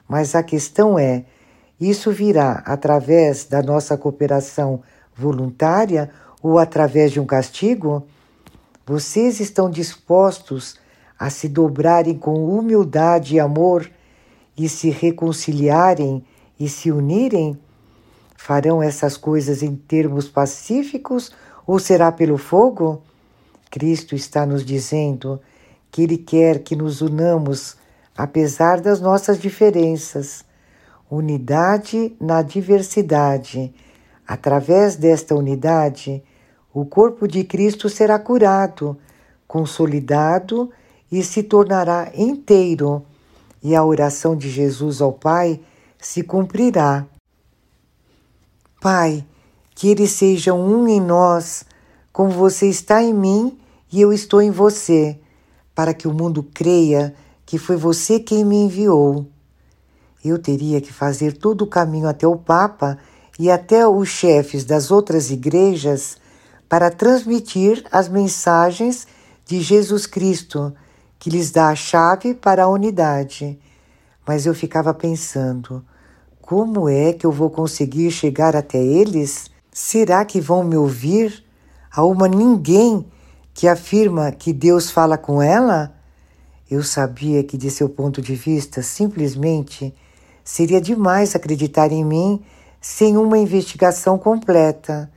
mas 0.08 0.36
a 0.36 0.44
questão 0.44 1.00
é: 1.00 1.26
isso 1.82 2.12
virá 2.12 2.62
através 2.68 3.46
da 3.46 3.64
nossa 3.64 3.98
cooperação 3.98 4.84
voluntária 5.16 6.12
ou 6.40 6.60
através 6.60 7.12
de 7.12 7.20
um 7.20 7.26
castigo? 7.26 8.06
Vocês 8.86 9.40
estão 9.40 9.72
dispostos 9.72 10.79
a 11.20 11.30
se 11.30 11.50
dobrarem 11.50 12.18
com 12.18 12.46
humildade 12.58 13.36
e 13.36 13.40
amor 13.40 13.92
e 14.58 14.70
se 14.70 14.90
reconciliarem 14.90 16.24
e 16.58 16.70
se 16.70 16.90
unirem? 16.90 17.60
Farão 18.38 18.82
essas 18.82 19.18
coisas 19.18 19.62
em 19.62 19.76
termos 19.76 20.30
pacíficos 20.30 21.32
ou 21.68 21.78
será 21.78 22.10
pelo 22.10 22.38
fogo? 22.38 23.04
Cristo 23.70 24.16
está 24.16 24.46
nos 24.46 24.64
dizendo 24.66 25.42
que 25.92 26.04
Ele 26.04 26.18
quer 26.18 26.60
que 26.60 26.76
nos 26.76 27.02
unamos, 27.02 27.76
apesar 28.18 28.80
das 28.80 29.02
nossas 29.02 29.40
diferenças. 29.40 30.46
Unidade 31.12 32.16
na 32.20 32.42
diversidade. 32.42 33.74
Através 34.26 34.96
desta 34.96 35.36
unidade, 35.36 36.24
o 36.74 36.86
corpo 36.86 37.28
de 37.28 37.44
Cristo 37.44 37.90
será 37.90 38.18
curado, 38.18 38.98
consolidado 39.48 40.72
e 41.12 41.24
se 41.24 41.44
tornará 41.44 42.12
inteiro, 42.16 43.04
e 43.62 43.76
a 43.76 43.84
oração 43.84 44.36
de 44.36 44.50
Jesus 44.50 45.02
ao 45.02 45.12
Pai 45.12 45.60
se 46.00 46.24
cumprirá. 46.24 47.06
Pai, 48.82 49.26
que 49.76 49.90
eles 49.90 50.12
sejam 50.12 50.60
um 50.60 50.88
em 50.88 51.02
nós 51.02 51.66
como 52.14 52.30
você 52.30 52.68
está 52.68 53.02
em 53.02 53.14
mim 53.14 53.58
e 53.92 54.00
eu 54.02 54.14
estou 54.14 54.42
em 54.42 54.52
você, 54.52 55.20
para 55.74 55.94
que 55.94 56.08
o 56.08 56.14
mundo 56.14 56.44
creia 56.54 57.14
que 57.46 57.58
foi 57.58 57.76
você 57.76 58.20
quem 58.20 58.46
me 58.46 58.58
enviou. 58.58 59.26
Eu 60.24 60.38
teria 60.38 60.80
que 60.80 60.94
fazer 60.94 61.34
todo 61.38 61.64
o 61.64 61.68
caminho 61.68 62.08
até 62.08 62.28
o 62.28 62.38
Papa 62.38 62.98
e 63.40 63.50
até 63.50 63.88
os 63.88 64.10
chefes 64.10 64.66
das 64.66 64.92
outras 64.92 65.32
igrejas 65.32 66.18
para 66.68 66.92
transmitir 66.92 67.84
as 67.92 68.08
mensagens 68.08 69.08
de 69.46 69.62
Jesus 69.62 70.06
Cristo, 70.06 70.74
que 71.20 71.30
lhes 71.30 71.52
dá 71.52 71.68
a 71.68 71.76
chave 71.76 72.34
para 72.34 72.64
a 72.64 72.70
unidade. 72.70 73.60
Mas 74.26 74.46
eu 74.46 74.56
ficava 74.56 74.94
pensando: 74.94 75.86
como 76.42 76.90
é 76.90 77.14
que 77.14 77.26
eu 77.26 77.32
vou 77.32 77.50
conseguir 77.50 78.10
chegar 78.10 78.56
até 78.56 78.78
eles? 78.82 79.52
Será 79.72 80.26
que 80.26 80.42
vão 80.42 80.64
me 80.64 80.76
ouvir? 80.78 81.48
a 81.92 82.04
uma 82.06 82.28
ninguém 82.28 83.06
que 83.54 83.68
afirma 83.68 84.32
que 84.32 84.54
Deus 84.54 84.92
fala 84.92 85.18
com 85.18 85.42
ela? 85.42 85.94
Eu 86.70 86.84
sabia 86.84 87.44
que, 87.44 87.58
de 87.58 87.72
seu 87.72 87.90
ponto 87.90 88.22
de 88.22 88.36
vista, 88.36 88.82
simplesmente 88.82 89.94
seria 90.44 90.80
demais 90.80 91.36
acreditar 91.36 91.92
em 91.92 92.06
mim 92.06 92.42
sem 92.80 93.18
uma 93.18 93.38
investigação 93.38 94.18
completa. 94.18 95.12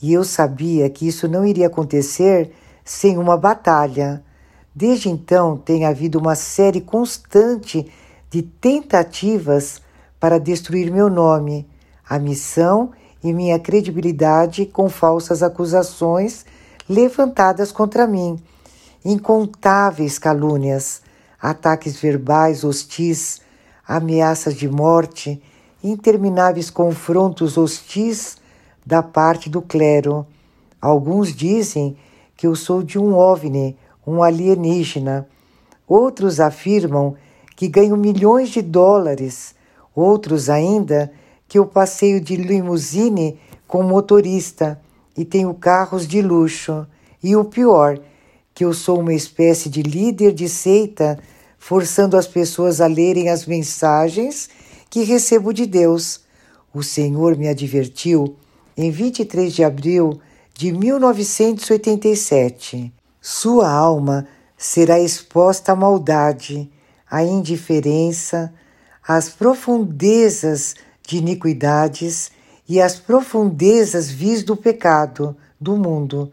E 0.00 0.12
eu 0.12 0.24
sabia 0.24 0.88
que 0.90 1.06
isso 1.06 1.28
não 1.28 1.44
iria 1.44 1.66
acontecer 1.66 2.52
sem 2.84 3.18
uma 3.18 3.36
batalha. 3.36 4.24
Desde 4.74 5.08
então, 5.08 5.56
tem 5.56 5.84
havido 5.84 6.18
uma 6.18 6.34
série 6.34 6.80
constante 6.80 7.86
de 8.28 8.42
tentativas 8.42 9.80
para 10.18 10.40
destruir 10.40 10.90
meu 10.90 11.08
nome, 11.08 11.68
a 12.08 12.18
missão 12.18 12.90
e 13.22 13.32
minha 13.32 13.58
credibilidade 13.58 14.66
com 14.66 14.88
falsas 14.88 15.42
acusações 15.42 16.44
levantadas 16.88 17.70
contra 17.70 18.06
mim, 18.06 18.36
incontáveis 19.04 20.18
calúnias, 20.18 21.02
ataques 21.40 21.96
verbais 21.96 22.64
hostis, 22.64 23.40
ameaças 23.86 24.54
de 24.54 24.68
morte, 24.68 25.40
intermináveis 25.82 26.68
confrontos 26.68 27.56
hostis 27.56 28.38
da 28.84 29.02
parte 29.02 29.48
do 29.48 29.62
clero. 29.62 30.26
Alguns 30.80 31.34
dizem 31.34 31.96
que 32.36 32.46
eu 32.46 32.56
sou 32.56 32.82
de 32.82 32.98
um 32.98 33.14
OVNI, 33.14 33.76
um 34.06 34.22
alienígena. 34.22 35.28
Outros 35.86 36.40
afirmam 36.40 37.14
que 37.56 37.68
ganho 37.68 37.96
milhões 37.96 38.50
de 38.50 38.62
dólares. 38.62 39.54
Outros 39.94 40.48
ainda 40.48 41.12
que 41.48 41.58
eu 41.58 41.66
passeio 41.66 42.20
de 42.20 42.36
limusine 42.36 43.38
com 43.66 43.82
motorista 43.82 44.80
e 45.16 45.24
tenho 45.24 45.54
carros 45.54 46.06
de 46.06 46.20
luxo. 46.20 46.86
E 47.22 47.34
o 47.36 47.44
pior, 47.44 47.98
que 48.52 48.64
eu 48.64 48.74
sou 48.74 48.98
uma 49.00 49.14
espécie 49.14 49.68
de 49.68 49.82
líder 49.82 50.32
de 50.32 50.48
seita, 50.48 51.18
forçando 51.58 52.16
as 52.16 52.26
pessoas 52.26 52.80
a 52.80 52.86
lerem 52.86 53.28
as 53.28 53.46
mensagens 53.46 54.48
que 54.90 55.02
recebo 55.02 55.52
de 55.52 55.66
Deus. 55.66 56.20
O 56.72 56.82
Senhor 56.82 57.36
me 57.36 57.48
advertiu 57.48 58.36
em 58.76 58.90
23 58.90 59.52
de 59.52 59.62
abril 59.64 60.20
de 60.52 60.72
1987. 60.72 62.92
Sua 63.26 63.70
alma 63.70 64.26
será 64.54 65.00
exposta 65.00 65.72
à 65.72 65.74
maldade, 65.74 66.70
à 67.10 67.24
indiferença, 67.24 68.52
às 69.02 69.30
profundezas 69.30 70.74
de 71.00 71.16
iniquidades 71.16 72.30
e 72.68 72.82
as 72.82 72.96
profundezas 72.98 74.10
vis 74.10 74.42
do 74.42 74.54
pecado 74.54 75.34
do 75.58 75.74
mundo. 75.74 76.30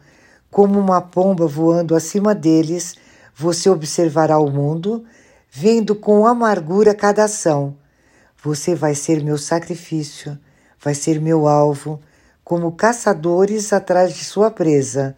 Como 0.49 0.77
uma 0.77 0.99
pomba 0.99 1.47
voando 1.47 1.95
acima 1.95 2.35
deles, 2.35 2.97
você 3.33 3.69
observará 3.69 4.37
o 4.37 4.51
mundo, 4.51 5.05
vendo 5.49 5.95
com 5.95 6.27
amargura 6.27 6.93
cada 6.93 7.23
ação. 7.23 7.73
Você 8.43 8.75
vai 8.75 8.95
ser 8.95 9.23
meu 9.23 9.37
sacrifício, 9.37 10.37
vai 10.77 10.93
ser 10.93 11.21
meu 11.21 11.47
alvo, 11.47 12.01
como 12.43 12.69
caçadores 12.73 13.71
atrás 13.71 14.13
de 14.13 14.25
sua 14.25 14.51
presa. 14.51 15.15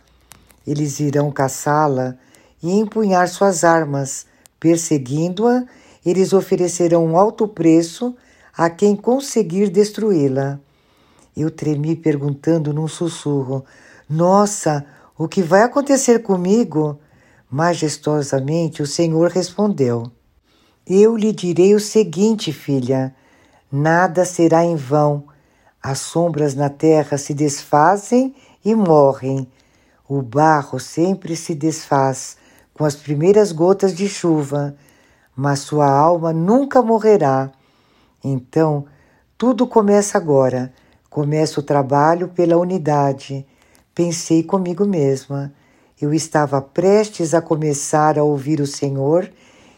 Eles 0.66 1.00
irão 1.00 1.32
caçá-la 1.32 2.16
e 2.62 2.72
empunhar 2.72 3.28
suas 3.28 3.64
armas, 3.64 4.26
perseguindo-a, 4.60 5.66
eles 6.06 6.34
oferecerão 6.34 7.06
um 7.06 7.18
alto 7.18 7.48
preço 7.48 8.16
a 8.56 8.70
quem 8.70 8.96
conseguir 8.96 9.70
destruí-la. 9.70 10.60
Eu 11.36 11.50
tremi 11.50 11.96
perguntando 11.96 12.74
num 12.74 12.88
sussurro: 12.88 13.66
Nossa, 14.10 14.86
o 15.18 15.28
que 15.28 15.42
vai 15.42 15.64
acontecer 15.64 16.20
comigo? 16.20 17.00
Majestosamente 17.50 18.82
o 18.82 18.88
Senhor 18.88 19.30
respondeu: 19.30 20.12
Eu 20.88 21.16
lhe 21.16 21.32
direi 21.32 21.76
o 21.76 21.80
seguinte, 21.80 22.52
filha: 22.52 23.14
nada 23.72 24.26
será 24.26 24.64
em 24.64 24.76
vão. 24.76 25.26
As 25.82 26.00
sombras 26.00 26.56
na 26.56 26.70
terra 26.70 27.18
se 27.18 27.34
desfazem 27.34 28.34
e 28.64 28.74
morrem. 28.74 29.48
O 30.16 30.22
barro 30.22 30.80
sempre 30.80 31.36
se 31.36 31.56
desfaz 31.56 32.38
com 32.72 32.86
as 32.86 32.96
primeiras 32.96 33.52
gotas 33.52 33.96
de 33.96 34.08
chuva, 34.08 34.76
mas 35.36 35.62
sua 35.62 35.90
alma 35.90 36.32
nunca 36.32 36.84
morrerá. 36.84 37.52
Então, 38.24 38.86
tudo 39.36 39.66
começa 39.66 40.16
agora. 40.16 40.72
Começa 41.10 41.60
o 41.60 41.64
trabalho 41.64 42.28
pela 42.28 42.58
unidade. 42.58 43.44
Pensei 43.96 44.44
comigo 44.44 44.86
mesma. 44.86 45.52
Eu 46.00 46.14
estava 46.14 46.62
prestes 46.62 47.34
a 47.34 47.42
começar 47.42 48.20
a 48.20 48.24
ouvir 48.24 48.62
o 48.62 48.68
Senhor, 48.68 49.28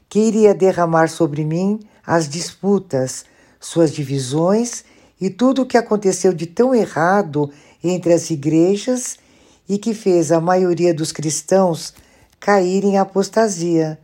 que 0.10 0.20
iria 0.20 0.54
derramar 0.54 1.08
sobre 1.08 1.46
mim 1.46 1.80
as 2.06 2.28
disputas, 2.28 3.24
suas 3.58 3.90
divisões 3.90 4.84
e 5.18 5.30
tudo 5.30 5.62
o 5.62 5.66
que 5.66 5.78
aconteceu 5.78 6.34
de 6.34 6.46
tão 6.46 6.76
errado 6.76 7.50
entre 7.82 8.12
as 8.12 8.30
igrejas 8.30 9.24
e 9.68 9.78
que 9.78 9.94
fez 9.94 10.32
a 10.32 10.40
maioria 10.40 10.94
dos 10.94 11.12
cristãos 11.12 11.94
cair 12.40 12.84
em 12.84 12.98
apostasia. 12.98 14.00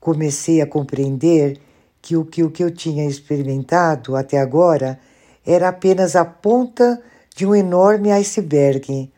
Comecei 0.00 0.60
a 0.60 0.66
compreender 0.66 1.60
que 2.00 2.16
o 2.16 2.24
que, 2.24 2.42
o 2.42 2.50
que 2.50 2.62
eu 2.64 2.70
tinha 2.70 3.06
experimentado 3.08 4.16
até 4.16 4.38
agora 4.38 4.98
era 5.46 5.68
apenas 5.68 6.16
a 6.16 6.24
ponta 6.24 7.00
de 7.34 7.46
um 7.46 7.54
enorme 7.54 8.10
iceberg. 8.10 9.10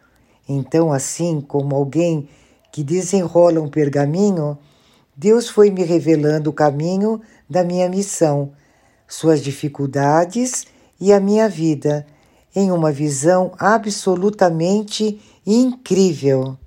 Então, 0.49 0.93
assim 0.93 1.41
como 1.41 1.75
alguém 1.75 2.29
que 2.73 2.83
desenrola 2.83 3.61
um 3.61 3.69
pergaminho, 3.69 4.59
Deus 5.17 5.49
foi 5.49 5.71
me 5.71 5.83
revelando 5.83 6.51
o 6.51 6.53
caminho 6.53 7.21
da 7.49 7.65
minha 7.65 7.89
missão, 7.89 8.53
suas 9.09 9.43
dificuldades 9.43 10.67
e 11.01 11.13
a 11.13 11.21
minha 11.21 11.49
vida, 11.49 12.07
em 12.55 12.71
uma 12.71 12.93
visão 12.93 13.53
absolutamente 13.59 15.21
incrível. 15.45 16.59